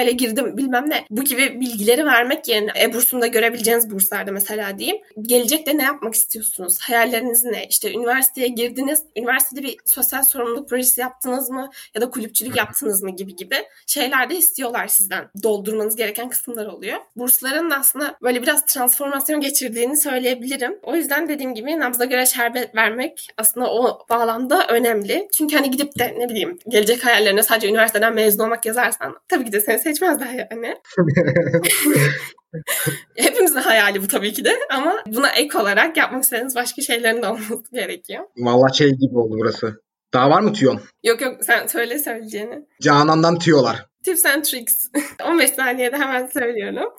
sıralamayla 0.02 0.12
girdim 0.12 0.56
bilmem 0.56 0.90
ne. 0.90 1.04
Bu 1.10 1.24
gibi 1.24 1.60
bilgileri 1.60 2.04
vermek 2.04 2.48
yerine 2.48 2.72
e-bursumda 2.80 3.26
görebileceğiniz 3.26 3.90
burslarda 3.90 4.32
mesela 4.32 4.78
diyeyim. 4.78 5.02
Gelecekte 5.22 5.78
ne 5.78 5.82
yapmak 5.82 6.14
istiyorsunuz? 6.14 6.78
Hayalleriniz 6.80 7.44
ne? 7.44 7.66
İşte 7.66 7.92
üniversiteye 7.92 8.48
girdiniz. 8.48 9.02
Üniversitede 9.16 9.62
bir 9.62 9.76
sosyal 9.84 10.22
sorumluluk 10.22 10.68
projesi 10.68 11.00
yaptınız 11.00 11.50
mı? 11.50 11.70
Ya 11.94 12.00
da 12.00 12.10
kulüpçülük 12.10 12.56
yaptınız 12.56 13.02
mı 13.02 13.10
gibi 13.10 13.36
gibi 13.36 13.56
şeyler 13.86 14.30
de 14.30 14.36
istiyorlar 14.36 14.86
sizden. 14.86 15.28
Doldurmanız 15.42 15.96
gereken 15.96 16.28
kısımlar 16.28 16.66
oluyor. 16.66 16.98
Bursların 17.16 17.70
da 17.70 17.76
aslında 17.76 18.16
böyle 18.22 18.42
biraz 18.42 18.66
transformasyon 18.66 19.40
geçirdiğini 19.40 19.96
söyleyebilirim. 19.96 20.78
O 20.82 20.96
yüzden 20.96 21.28
dediğim 21.28 21.54
gibi 21.54 21.80
nabza 21.80 22.04
göre 22.04 22.26
şerbet 22.26 22.74
vermek 22.74 23.28
aslında 23.36 23.72
o 23.72 24.06
bağlamda 24.10 24.66
önemli. 24.66 25.28
Çünkü 25.38 25.56
hani 25.56 25.70
gidip 25.70 25.98
de 25.98 26.14
ne 26.18 26.28
bileyim 26.28 26.58
gelecek 26.68 27.04
hayallerine 27.04 27.42
sadece 27.42 27.68
üniversiteden 27.68 28.14
mezun 28.14 28.44
olmak 28.44 28.66
yazarsan 28.66 29.16
tabii 29.28 29.44
ki 29.44 29.52
de 29.52 29.60
seni 29.60 29.91
seçmezler 29.92 30.46
yani. 30.50 30.76
Hepimizin 33.16 33.56
hayali 33.56 34.02
bu 34.02 34.08
tabii 34.08 34.32
ki 34.32 34.44
de 34.44 34.58
ama 34.70 35.02
buna 35.06 35.28
ek 35.28 35.58
olarak 35.58 35.96
yapmak 35.96 36.22
istediğiniz 36.22 36.54
başka 36.54 36.82
şeylerin 36.82 37.22
de 37.22 37.26
olması 37.26 37.62
gerekiyor. 37.72 38.24
Vallahi 38.36 38.76
şey 38.76 38.90
gibi 38.90 39.18
oldu 39.18 39.34
burası. 39.38 39.82
Daha 40.14 40.30
var 40.30 40.40
mı 40.40 40.52
tüyon? 40.52 40.80
Yok 41.04 41.20
yok 41.20 41.36
sen 41.44 41.66
söyle 41.66 41.98
söyleyeceğini. 41.98 42.66
Canan'dan 42.82 43.38
tüyolar. 43.38 43.86
Tips 44.04 44.26
and 44.26 44.42
tricks. 44.44 44.88
15 45.24 45.50
saniyede 45.50 45.96
hemen 45.96 46.26
söylüyorum. 46.26 46.92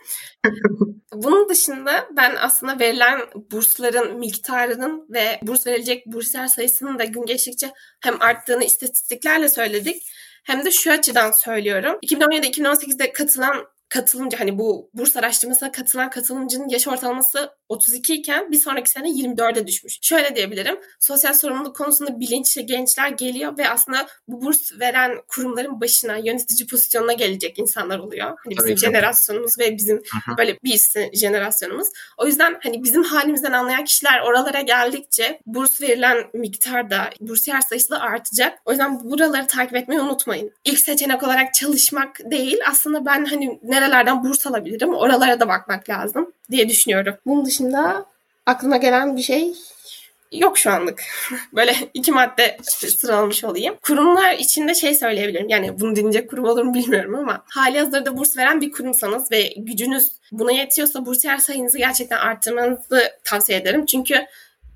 Bunun 1.13 1.49
dışında 1.49 2.08
ben 2.17 2.36
aslında 2.39 2.79
verilen 2.79 3.21
bursların 3.51 4.19
miktarının 4.19 5.08
ve 5.10 5.39
burs 5.41 5.67
verilecek 5.67 6.06
burslar 6.06 6.47
sayısının 6.47 6.99
da 6.99 7.03
gün 7.03 7.25
geçtikçe 7.25 7.71
hem 8.03 8.21
arttığını 8.21 8.63
istatistiklerle 8.63 9.49
söyledik 9.49 10.03
hem 10.43 10.65
de 10.65 10.71
şu 10.71 10.91
açıdan 10.91 11.32
söylüyorum. 11.32 11.99
2017-2018'de 12.03 13.13
katılan 13.13 13.72
katılımcı 13.93 14.38
hani 14.38 14.58
bu 14.58 14.89
burs 14.93 15.17
araştırmasına 15.17 15.71
katılan 15.71 16.10
katılımcının 16.10 16.69
yaş 16.69 16.88
ortalaması 16.88 17.49
32 17.69 18.13
iken 18.13 18.51
bir 18.51 18.58
sonraki 18.58 18.89
sene 18.89 19.08
24'e 19.08 19.67
düşmüş. 19.67 19.99
Şöyle 20.01 20.36
diyebilirim. 20.36 20.79
Sosyal 20.99 21.34
sorumluluk 21.34 21.75
konusunda 21.75 22.19
bilinçli 22.19 22.65
gençler 22.65 23.10
geliyor 23.10 23.58
ve 23.58 23.69
aslında 23.69 24.08
bu 24.27 24.41
burs 24.41 24.79
veren 24.79 25.21
kurumların 25.27 25.82
başına 25.82 26.17
yönetici 26.17 26.67
pozisyonuna 26.67 27.13
gelecek 27.13 27.60
insanlar 27.60 27.99
oluyor. 27.99 28.25
Hani 28.25 28.58
bizim 28.58 28.75
Tabii 28.75 28.77
jenerasyonumuz 28.77 29.60
ve 29.60 29.77
bizim 29.77 29.97
Hı-hı. 29.97 30.38
böyle 30.38 30.58
bir 30.63 30.82
jenerasyonumuz. 31.13 31.88
O 32.17 32.27
yüzden 32.27 32.60
hani 32.63 32.84
bizim 32.84 33.03
halimizden 33.03 33.51
anlayan 33.51 33.84
kişiler 33.84 34.21
oralara 34.21 34.62
geldikçe 34.62 35.39
burs 35.45 35.82
verilen 35.82 36.17
miktar 36.34 36.89
da 36.89 37.10
bursiyer 37.19 37.62
sayısı 37.62 37.89
da 37.89 37.99
artacak. 37.99 38.60
O 38.65 38.71
yüzden 38.71 39.03
buraları 39.03 39.47
takip 39.47 39.75
etmeyi 39.75 40.01
unutmayın. 40.01 40.51
İlk 40.65 40.79
seçenek 40.79 41.23
olarak 41.23 41.53
çalışmak 41.53 42.32
değil. 42.32 42.58
Aslında 42.69 43.06
ben 43.06 43.25
hani 43.25 43.60
nerelerden 43.84 44.24
burs 44.24 44.48
alabilirim 44.48 44.93
oralara 44.93 45.39
da 45.39 45.48
bakmak 45.48 45.89
lazım 45.89 46.32
diye 46.52 46.69
düşünüyorum. 46.69 47.15
Bunun 47.26 47.46
dışında 47.46 48.06
aklıma 48.46 48.78
gelen 48.78 49.17
bir 49.17 49.22
şey 49.22 49.54
yok 50.32 50.58
şu 50.58 50.72
anlık. 50.72 51.04
Böyle 51.54 51.76
iki 51.93 52.12
madde 52.12 52.58
sıralamış 52.98 53.43
olayım. 53.43 53.76
Kurumlar 53.82 54.34
içinde 54.34 54.74
şey 54.74 54.96
söyleyebilirim. 54.96 55.50
Yani 55.50 55.80
bunu 55.80 55.96
dinleyecek 55.96 56.30
kurum 56.30 56.46
olur 56.46 56.63
mu 56.63 56.74
bilmiyorum 56.74 57.15
ama 57.15 57.43
hali 57.50 57.80
hazırda 57.80 58.17
burs 58.17 58.38
veren 58.38 58.62
bir 58.62 58.72
kurumsanız 58.72 59.32
ve 59.32 59.54
gücünüz 59.58 60.12
buna 60.32 60.52
yetiyorsa 60.52 61.06
bursiyer 61.06 61.38
sayınızı 61.38 61.78
gerçekten 61.78 62.17
arttırmanızı 62.17 63.12
tavsiye 63.24 63.58
ederim. 63.58 63.86
Çünkü 63.86 64.26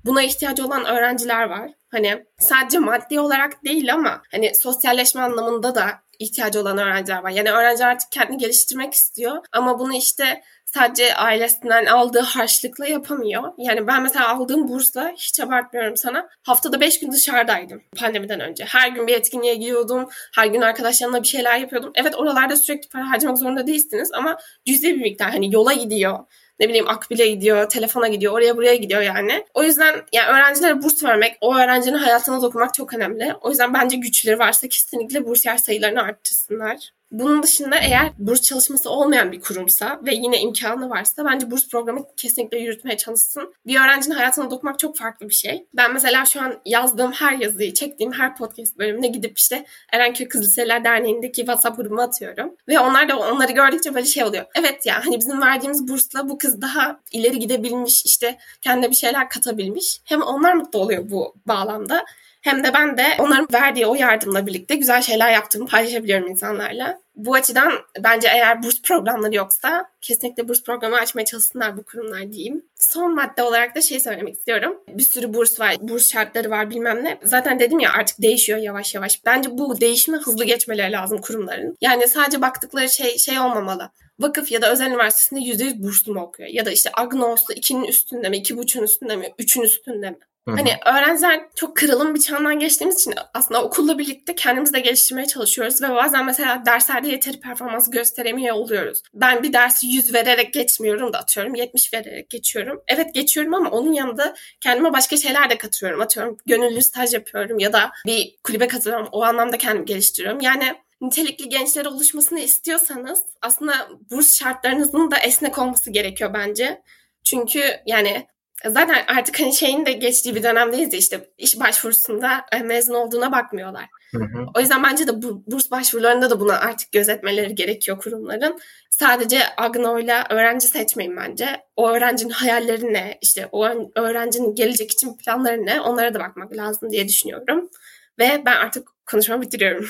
buna 0.04 0.22
ihtiyacı 0.22 0.66
olan 0.66 0.84
öğrenciler 0.84 1.44
var. 1.44 1.70
Hani 1.90 2.24
sadece 2.38 2.78
maddi 2.78 3.20
olarak 3.20 3.64
değil 3.64 3.94
ama 3.94 4.22
hani 4.30 4.52
sosyalleşme 4.54 5.20
anlamında 5.20 5.74
da 5.74 6.00
ihtiyacı 6.18 6.60
olan 6.60 6.78
öğrenciler 6.78 7.22
var. 7.22 7.30
Yani 7.30 7.50
öğrenci 7.50 7.84
artık 7.84 8.12
kendini 8.12 8.38
geliştirmek 8.38 8.94
istiyor 8.94 9.36
ama 9.52 9.78
bunu 9.78 9.94
işte 9.94 10.42
sadece 10.64 11.14
ailesinden 11.14 11.86
aldığı 11.86 12.20
harçlıkla 12.20 12.86
yapamıyor. 12.86 13.52
Yani 13.58 13.86
ben 13.86 14.02
mesela 14.02 14.28
aldığım 14.28 14.68
bursla 14.68 15.12
hiç 15.16 15.40
abartmıyorum 15.40 15.96
sana. 15.96 16.28
Haftada 16.42 16.80
5 16.80 17.00
gün 17.00 17.12
dışarıdaydım 17.12 17.82
pandemiden 17.96 18.40
önce. 18.40 18.64
Her 18.64 18.88
gün 18.88 19.06
bir 19.06 19.14
etkinliğe 19.14 19.54
gidiyordum. 19.54 20.08
Her 20.34 20.46
gün 20.46 20.60
arkadaşlarımla 20.60 21.22
bir 21.22 21.28
şeyler 21.28 21.56
yapıyordum. 21.56 21.92
Evet 21.94 22.14
oralarda 22.16 22.56
sürekli 22.56 22.88
para 22.88 23.10
harcamak 23.10 23.38
zorunda 23.38 23.66
değilsiniz 23.66 24.10
ama 24.12 24.38
cüzi 24.66 24.94
bir 24.94 25.02
miktar 25.02 25.30
hani 25.30 25.54
yola 25.54 25.72
gidiyor 25.72 26.18
ne 26.60 26.68
bileyim 26.68 26.88
Akbil'e 26.88 27.28
gidiyor, 27.28 27.68
telefona 27.68 28.08
gidiyor, 28.08 28.32
oraya 28.32 28.56
buraya 28.56 28.74
gidiyor 28.74 29.02
yani. 29.02 29.44
O 29.54 29.62
yüzden 29.62 30.02
yani 30.12 30.28
öğrencilere 30.28 30.82
burs 30.82 31.04
vermek, 31.04 31.38
o 31.40 31.56
öğrencinin 31.56 31.98
hayatına 31.98 32.42
dokunmak 32.42 32.74
çok 32.74 32.94
önemli. 32.94 33.34
O 33.40 33.50
yüzden 33.50 33.74
bence 33.74 33.96
güçleri 33.96 34.38
varsa 34.38 34.68
kesinlikle 34.68 35.24
bursiyer 35.24 35.58
sayılarını 35.58 36.02
arttırsınlar. 36.02 36.97
Bunun 37.10 37.42
dışında 37.42 37.76
eğer 37.76 38.12
burs 38.18 38.42
çalışması 38.42 38.90
olmayan 38.90 39.32
bir 39.32 39.40
kurumsa 39.40 40.00
ve 40.06 40.14
yine 40.14 40.40
imkanı 40.40 40.90
varsa 40.90 41.24
bence 41.24 41.50
burs 41.50 41.68
programı 41.68 42.04
kesinlikle 42.16 42.58
yürütmeye 42.58 42.96
çalışsın. 42.96 43.54
Bir 43.66 43.80
öğrencinin 43.80 44.14
hayatına 44.14 44.50
dokunmak 44.50 44.78
çok 44.78 44.96
farklı 44.96 45.28
bir 45.28 45.34
şey. 45.34 45.66
Ben 45.74 45.92
mesela 45.92 46.24
şu 46.24 46.40
an 46.40 46.54
yazdığım 46.64 47.12
her 47.12 47.32
yazıyı, 47.32 47.74
çektiğim 47.74 48.12
her 48.12 48.36
podcast 48.36 48.78
bölümüne 48.78 49.06
gidip 49.08 49.38
işte 49.38 49.66
Erenköy 49.92 50.28
Kız 50.28 50.42
Liseler 50.42 50.84
Derneği'ndeki 50.84 51.40
WhatsApp 51.40 51.76
grubuma 51.76 52.02
atıyorum. 52.02 52.56
Ve 52.68 52.78
onlar 52.78 53.08
da 53.08 53.18
onları 53.18 53.52
gördükçe 53.52 53.94
böyle 53.94 54.06
şey 54.06 54.24
oluyor. 54.24 54.44
Evet 54.54 54.86
ya 54.86 55.06
hani 55.06 55.18
bizim 55.18 55.40
verdiğimiz 55.40 55.88
bursla 55.88 56.28
bu 56.28 56.38
kız 56.38 56.62
daha 56.62 57.00
ileri 57.12 57.38
gidebilmiş, 57.38 58.04
işte 58.04 58.38
kendine 58.60 58.90
bir 58.90 58.96
şeyler 58.96 59.28
katabilmiş. 59.28 60.00
Hem 60.04 60.22
onlar 60.22 60.54
mutlu 60.54 60.78
oluyor 60.78 61.10
bu 61.10 61.34
bağlamda 61.46 62.04
hem 62.48 62.64
de 62.64 62.74
ben 62.74 62.96
de 62.96 63.04
onların 63.18 63.48
verdiği 63.52 63.86
o 63.86 63.94
yardımla 63.94 64.46
birlikte 64.46 64.74
güzel 64.74 65.02
şeyler 65.02 65.32
yaptığımı 65.32 65.66
paylaşabiliyorum 65.66 66.28
insanlarla. 66.28 67.00
Bu 67.16 67.34
açıdan 67.34 67.72
bence 68.04 68.28
eğer 68.28 68.62
burs 68.62 68.82
programları 68.82 69.34
yoksa 69.34 69.90
kesinlikle 70.00 70.48
burs 70.48 70.62
programı 70.62 70.96
açmaya 70.96 71.24
çalışsınlar 71.24 71.76
bu 71.76 71.82
kurumlar 71.82 72.32
diyeyim. 72.32 72.64
Son 72.74 73.14
madde 73.14 73.42
olarak 73.42 73.74
da 73.74 73.80
şey 73.80 74.00
söylemek 74.00 74.34
istiyorum. 74.34 74.80
Bir 74.88 75.02
sürü 75.02 75.34
burs 75.34 75.60
var, 75.60 75.74
burs 75.80 76.12
şartları 76.12 76.50
var 76.50 76.70
bilmem 76.70 77.04
ne. 77.04 77.18
Zaten 77.22 77.60
dedim 77.60 77.80
ya 77.80 77.92
artık 77.92 78.22
değişiyor 78.22 78.58
yavaş 78.58 78.94
yavaş. 78.94 79.24
Bence 79.24 79.50
bu 79.58 79.80
değişime 79.80 80.18
hızlı 80.18 80.44
geçmeleri 80.44 80.92
lazım 80.92 81.20
kurumların. 81.20 81.76
Yani 81.80 82.08
sadece 82.08 82.40
baktıkları 82.40 82.88
şey 82.88 83.18
şey 83.18 83.40
olmamalı 83.40 83.90
vakıf 84.18 84.52
ya 84.52 84.62
da 84.62 84.72
özel 84.72 84.86
üniversitesinde 84.86 85.40
%100 85.40 85.82
burslu 85.82 86.14
mu 86.14 86.20
okuyor? 86.20 86.48
Ya 86.48 86.66
da 86.66 86.70
işte 86.70 86.90
Agnos'ta 86.94 87.54
2'nin 87.54 87.84
üstünde 87.84 88.28
mi, 88.28 88.36
2.5'ün 88.36 88.82
üstünde 88.82 89.16
mi, 89.16 89.32
3'ün 89.38 89.62
üstünde 89.62 90.10
mi? 90.10 90.18
Hani 90.56 90.76
öğrenciler 90.86 91.40
çok 91.54 91.76
kırılım 91.76 92.14
bir 92.14 92.20
çağdan 92.20 92.58
geçtiğimiz 92.58 93.00
için 93.00 93.14
aslında 93.34 93.64
okulla 93.64 93.98
birlikte 93.98 94.34
kendimizi 94.34 94.72
de 94.72 94.80
geliştirmeye 94.80 95.26
çalışıyoruz 95.26 95.82
ve 95.82 95.88
bazen 95.88 96.26
mesela 96.26 96.62
derslerde 96.66 97.08
yeteri 97.08 97.40
performans 97.40 97.90
gösteremiyor 97.90 98.56
oluyoruz. 98.56 99.02
Ben 99.14 99.42
bir 99.42 99.52
dersi 99.52 99.86
100 99.86 100.14
vererek 100.14 100.52
geçmiyorum 100.54 101.12
da 101.12 101.18
atıyorum 101.18 101.54
70 101.54 101.94
vererek 101.94 102.30
geçiyorum. 102.30 102.82
Evet 102.88 103.14
geçiyorum 103.14 103.54
ama 103.54 103.70
onun 103.70 103.92
yanında 103.92 104.34
kendime 104.60 104.92
başka 104.92 105.16
şeyler 105.16 105.50
de 105.50 105.58
katıyorum. 105.58 106.00
Atıyorum 106.00 106.36
gönüllü 106.46 106.82
staj 106.82 107.14
yapıyorum 107.14 107.58
ya 107.58 107.72
da 107.72 107.90
bir 108.06 108.36
kulübe 108.44 108.68
katılıyorum. 108.68 109.08
O 109.12 109.22
anlamda 109.22 109.58
kendimi 109.58 109.84
geliştiriyorum. 109.84 110.40
Yani 110.40 110.74
nitelikli 111.00 111.48
gençler 111.48 111.86
oluşmasını 111.86 112.40
istiyorsanız 112.40 113.24
aslında 113.42 113.88
burs 114.10 114.38
şartlarınızın 114.38 115.10
da 115.10 115.18
esnek 115.18 115.58
olması 115.58 115.90
gerekiyor 115.90 116.34
bence. 116.34 116.82
Çünkü 117.24 117.62
yani 117.86 118.26
zaten 118.64 119.04
artık 119.06 119.40
hani 119.40 119.54
şeyin 119.54 119.86
de 119.86 119.92
geçtiği 119.92 120.34
bir 120.34 120.42
dönemdeyiz 120.42 120.92
ya 120.92 120.98
işte 120.98 121.30
iş 121.38 121.60
başvurusunda 121.60 122.44
e, 122.52 122.58
mezun 122.58 122.94
olduğuna 122.94 123.32
bakmıyorlar. 123.32 123.84
Hı 124.14 124.24
hı. 124.24 124.46
O 124.54 124.60
yüzden 124.60 124.82
bence 124.82 125.06
de 125.06 125.22
bu 125.22 125.44
burs 125.46 125.70
başvurularında 125.70 126.30
da 126.30 126.40
buna 126.40 126.58
artık 126.58 126.92
gözetmeleri 126.92 127.54
gerekiyor 127.54 127.98
kurumların. 127.98 128.58
Sadece 128.90 129.40
Agno'yla 129.56 130.26
öğrenci 130.30 130.66
seçmeyin 130.66 131.16
bence. 131.16 131.60
O 131.76 131.88
öğrencinin 131.88 132.30
hayalleri 132.30 132.92
ne, 132.92 133.18
işte 133.22 133.48
o 133.52 133.68
öğrencinin 133.96 134.54
gelecek 134.54 134.90
için 134.92 135.16
planları 135.16 135.66
ne 135.66 135.80
onlara 135.80 136.14
da 136.14 136.20
bakmak 136.20 136.56
lazım 136.56 136.90
diye 136.90 137.08
düşünüyorum. 137.08 137.70
Ve 138.18 138.42
ben 138.46 138.56
artık 138.56 138.88
konuşmamı 139.06 139.42
bitiriyorum. 139.42 139.88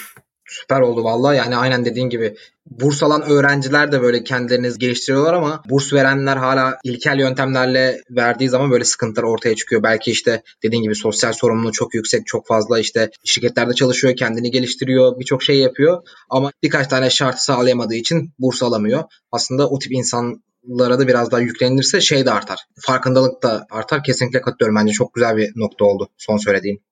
Süper 0.49 0.81
oldu 0.81 1.05
vallahi 1.05 1.37
yani 1.37 1.57
aynen 1.57 1.85
dediğin 1.85 2.09
gibi 2.09 2.37
burs 2.67 3.03
alan 3.03 3.23
öğrenciler 3.23 3.93
de 3.93 4.03
böyle 4.03 4.25
kendilerini 4.25 4.79
geliştiriyorlar 4.79 5.35
ama 5.35 5.63
burs 5.71 5.93
verenler 5.93 6.37
hala 6.37 6.79
ilkel 6.85 7.19
yöntemlerle 7.19 8.01
verdiği 8.11 8.49
zaman 8.49 8.71
böyle 8.71 8.85
sıkıntılar 8.85 9.27
ortaya 9.27 9.55
çıkıyor. 9.55 9.83
Belki 9.83 10.11
işte 10.11 10.43
dediğin 10.63 10.83
gibi 10.83 10.95
sosyal 10.95 11.33
sorumluluğu 11.33 11.73
çok 11.73 11.95
yüksek, 11.95 12.27
çok 12.27 12.47
fazla 12.47 12.79
işte 12.79 13.11
şirketlerde 13.25 13.75
çalışıyor, 13.75 14.17
kendini 14.17 14.51
geliştiriyor, 14.51 15.19
birçok 15.19 15.43
şey 15.43 15.59
yapıyor 15.59 16.03
ama 16.31 16.53
birkaç 16.63 16.87
tane 16.87 17.11
şart 17.11 17.39
sağlayamadığı 17.39 17.95
için 17.95 18.33
burs 18.39 18.63
alamıyor. 18.63 19.05
Aslında 19.33 19.69
o 19.69 19.79
tip 19.79 19.93
insanlara 19.93 20.99
da 20.99 21.09
biraz 21.09 21.31
daha 21.31 21.41
yüklenirse 21.41 22.01
şey 22.01 22.27
de 22.27 22.31
artar. 22.31 22.59
Farkındalık 22.81 23.43
da 23.43 23.67
artar. 23.71 24.05
Kesinlikle 24.05 24.41
katılıyorum. 24.41 24.77
Bence 24.77 24.93
çok 24.93 25.15
güzel 25.15 25.37
bir 25.37 25.53
nokta 25.57 25.85
oldu 25.85 26.09
son 26.17 26.37
söylediğin. 26.37 26.83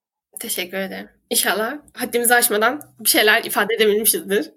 Teşekkür 0.41 0.77
ederim. 0.77 1.16
İnşallah 1.31 1.75
haddimizi 1.93 2.35
aşmadan 2.35 2.83
bir 3.01 3.09
şeyler 3.09 3.45
ifade 3.45 3.75
edebilmişizdir. 3.75 4.53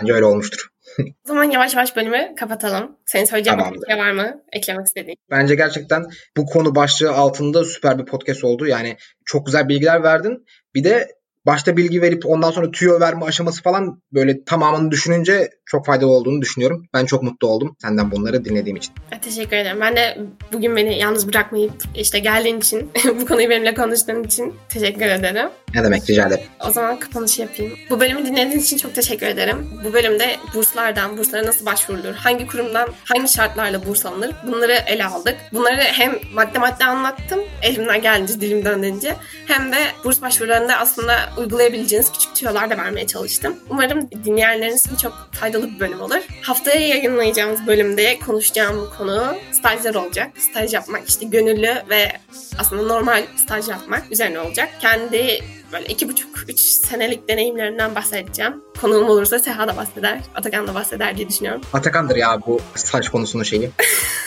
Bence 0.00 0.12
öyle 0.12 0.24
olmuştur. 0.24 0.68
o 1.00 1.28
zaman 1.28 1.44
yavaş 1.44 1.74
yavaş 1.74 1.96
bölümü 1.96 2.34
kapatalım. 2.36 2.96
Senin 3.06 3.24
söyleyeceğin 3.24 3.58
Tamamdır. 3.58 3.82
bir 3.82 3.92
şey 3.92 4.02
var 4.02 4.12
mı? 4.12 4.42
Eklemek 4.52 4.86
istediğin. 4.86 5.16
Bence 5.30 5.54
gerçekten 5.54 6.04
bu 6.36 6.46
konu 6.46 6.74
başlığı 6.74 7.10
altında 7.10 7.64
süper 7.64 7.98
bir 7.98 8.04
podcast 8.04 8.44
oldu. 8.44 8.66
Yani 8.66 8.96
çok 9.24 9.46
güzel 9.46 9.68
bilgiler 9.68 10.02
verdin. 10.02 10.46
Bir 10.74 10.84
de 10.84 11.08
başta 11.46 11.76
bilgi 11.76 12.02
verip 12.02 12.26
ondan 12.26 12.50
sonra 12.50 12.70
tüyo 12.70 13.00
verme 13.00 13.24
aşaması 13.24 13.62
falan 13.62 14.02
böyle 14.12 14.44
tamamını 14.44 14.90
düşününce 14.90 15.50
çok 15.66 15.86
faydalı 15.86 16.10
olduğunu 16.10 16.42
düşünüyorum. 16.42 16.86
Ben 16.94 17.04
çok 17.04 17.22
mutlu 17.22 17.48
oldum 17.48 17.76
senden 17.82 18.10
bunları 18.10 18.44
dinlediğim 18.44 18.76
için. 18.76 18.94
Teşekkür 19.22 19.56
ederim. 19.56 19.80
Ben 19.80 19.96
de 19.96 20.18
bugün 20.52 20.76
beni 20.76 20.98
yalnız 20.98 21.28
bırakmayıp 21.28 21.72
işte 21.94 22.18
geldiğin 22.18 22.58
için, 22.58 22.90
bu 23.20 23.26
konuyu 23.26 23.50
benimle 23.50 23.74
konuştuğun 23.74 24.22
için 24.22 24.54
teşekkür 24.68 25.06
ederim. 25.06 25.50
Ne 25.74 25.84
demek 25.84 26.10
rica 26.10 26.26
ederim. 26.26 26.44
O 26.68 26.70
zaman 26.70 26.98
kapanışı 26.98 27.42
yapayım. 27.42 27.72
Bu 27.90 28.00
bölümü 28.00 28.26
dinlediğiniz 28.26 28.64
için 28.64 28.76
çok 28.76 28.94
teşekkür 28.94 29.26
ederim. 29.26 29.66
Bu 29.84 29.92
bölümde 29.92 30.36
burslardan, 30.54 31.18
burslara 31.18 31.46
nasıl 31.46 31.66
başvurulur, 31.66 32.14
hangi 32.14 32.46
kurumdan 32.46 32.88
hangi 33.04 33.28
şartlarla 33.28 33.86
burs 33.86 34.06
alınır 34.06 34.30
bunları 34.46 34.72
ele 34.86 35.04
aldık. 35.04 35.36
Bunları 35.52 35.80
hem 35.80 36.18
madde 36.34 36.58
madde 36.58 36.84
anlattım 36.84 37.40
elimden 37.62 38.02
geldiğince, 38.02 38.40
dilim 38.40 38.64
döndüğünce 38.64 39.16
hem 39.46 39.72
de 39.72 39.78
burs 40.04 40.22
başvurularında 40.22 40.76
aslında 40.76 41.14
uygulayabileceğiniz 41.36 42.12
küçük 42.12 42.34
tüyolar 42.36 42.70
da 42.70 42.76
vermeye 42.76 43.06
çalıştım. 43.06 43.56
Umarım 43.70 44.10
dinleyenleriniz 44.24 44.86
için 44.86 44.96
çok 44.96 45.28
faydalı 45.32 45.74
bir 45.74 45.80
bölüm 45.80 46.00
olur. 46.00 46.20
Haftaya 46.42 46.88
yayınlayacağımız 46.88 47.66
bölümde 47.66 48.18
konuşacağım 48.18 48.90
konu 48.98 49.34
stajlar 49.52 49.94
olacak. 49.94 50.30
Staj 50.38 50.74
yapmak 50.74 51.08
işte 51.08 51.26
gönüllü 51.26 51.74
ve 51.90 52.12
aslında 52.58 52.82
normal 52.82 53.22
staj 53.36 53.68
yapmak 53.68 54.12
üzerine 54.12 54.40
olacak. 54.40 54.68
Kendi 54.80 55.40
böyle 55.72 55.86
iki 55.86 56.08
buçuk, 56.08 56.48
üç 56.48 56.60
senelik 56.60 57.28
deneyimlerinden 57.28 57.94
bahsedeceğim. 57.94 58.64
Konuğum 58.80 59.08
olursa 59.08 59.38
Seha 59.38 59.68
da 59.68 59.76
bahseder, 59.76 60.20
Atakan 60.34 60.66
da 60.66 60.74
bahseder 60.74 61.16
diye 61.16 61.28
düşünüyorum. 61.28 61.60
Atakan'dır 61.72 62.16
ya 62.16 62.40
bu 62.46 62.60
staj 62.74 63.08
konusunun 63.08 63.42
şeyi. 63.42 63.70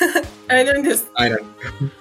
Öyle 0.49 0.73
mi 0.73 0.83
diyorsun? 0.83 1.05
Aynen. 1.15 1.39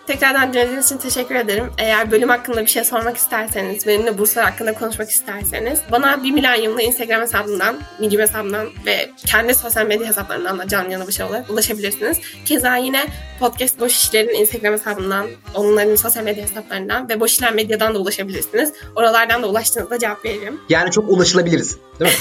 Tekrardan 0.06 0.52
dinlediğiniz 0.52 0.86
için 0.86 0.98
teşekkür 0.98 1.34
ederim. 1.34 1.70
Eğer 1.78 2.10
bölüm 2.10 2.28
hakkında 2.28 2.60
bir 2.60 2.66
şey 2.66 2.84
sormak 2.84 3.16
isterseniz, 3.16 3.86
benimle 3.86 4.18
burslar 4.18 4.44
hakkında 4.44 4.74
konuşmak 4.74 5.10
isterseniz 5.10 5.80
bana 5.92 6.22
bir 6.22 6.30
milenyumlu 6.30 6.80
Instagram 6.80 7.20
hesabından, 7.20 7.76
Medium 8.00 8.22
hesabından 8.22 8.68
ve 8.86 9.10
kendi 9.26 9.54
sosyal 9.54 9.86
medya 9.86 10.08
hesaplarından 10.08 10.58
da 10.58 10.68
canlı 10.68 10.92
yana 10.92 11.06
bir 11.06 11.12
şey 11.12 11.26
olarak 11.26 11.50
ulaşabilirsiniz. 11.50 12.18
Keza 12.44 12.76
yine 12.76 13.06
Podcast 13.40 13.80
Boş 13.80 13.96
İşler'in 13.96 14.40
Instagram 14.40 14.72
hesabından, 14.72 15.26
onların 15.54 15.96
sosyal 15.96 16.24
medya 16.24 16.44
hesaplarından 16.44 17.08
ve 17.08 17.20
Boş 17.20 17.32
İşler 17.32 17.54
Medya'dan 17.54 17.94
da 17.94 17.98
ulaşabilirsiniz. 17.98 18.72
Oralardan 18.96 19.42
da 19.42 19.46
ulaştığınızda 19.48 19.98
cevap 19.98 20.24
veririm. 20.24 20.60
Yani 20.68 20.90
çok 20.90 21.10
ulaşılabiliriz 21.10 21.78
değil 22.00 22.10
mi? 22.10 22.16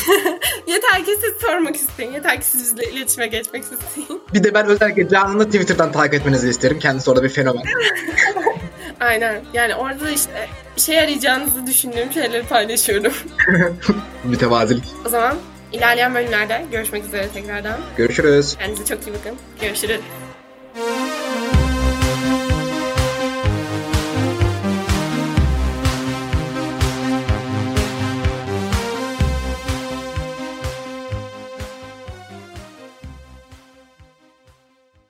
yeter 0.67 1.05
ki 1.05 1.11
siz 1.21 1.33
sormak 1.41 1.75
isteyin. 1.75 2.13
Yeter 2.13 2.41
ki 2.41 2.45
siz 2.45 2.61
bizle 2.63 2.91
iletişime 2.91 3.27
geçmek 3.27 3.63
isteyin. 3.63 4.21
Bir 4.33 4.43
de 4.43 4.53
ben 4.53 4.65
özellikle 4.65 5.09
Canan'ı 5.09 5.45
Twitter'dan 5.45 5.91
takip 5.91 6.14
etmenizi 6.15 6.49
isterim. 6.49 6.80
Kendisi 6.80 7.10
orada 7.10 7.23
bir 7.23 7.30
fenomen. 7.30 7.63
Aynen. 8.99 9.41
Yani 9.54 9.75
orada 9.75 10.10
işte 10.10 10.49
işe 10.78 10.93
yarayacağınızı 10.93 11.67
düşündüğüm 11.67 12.12
şeyleri 12.12 12.43
paylaşıyorum. 12.43 13.13
Mütevazilik. 14.23 14.84
O 15.06 15.10
zaman 15.10 15.38
ilerleyen 15.71 16.15
bölümlerde 16.15 16.65
görüşmek 16.71 17.06
üzere 17.06 17.28
tekrardan. 17.28 17.80
Görüşürüz. 17.97 18.56
Kendinize 18.56 18.86
çok 18.86 19.08
iyi 19.08 19.13
bakın. 19.13 19.38
Görüşürüz. 19.62 20.01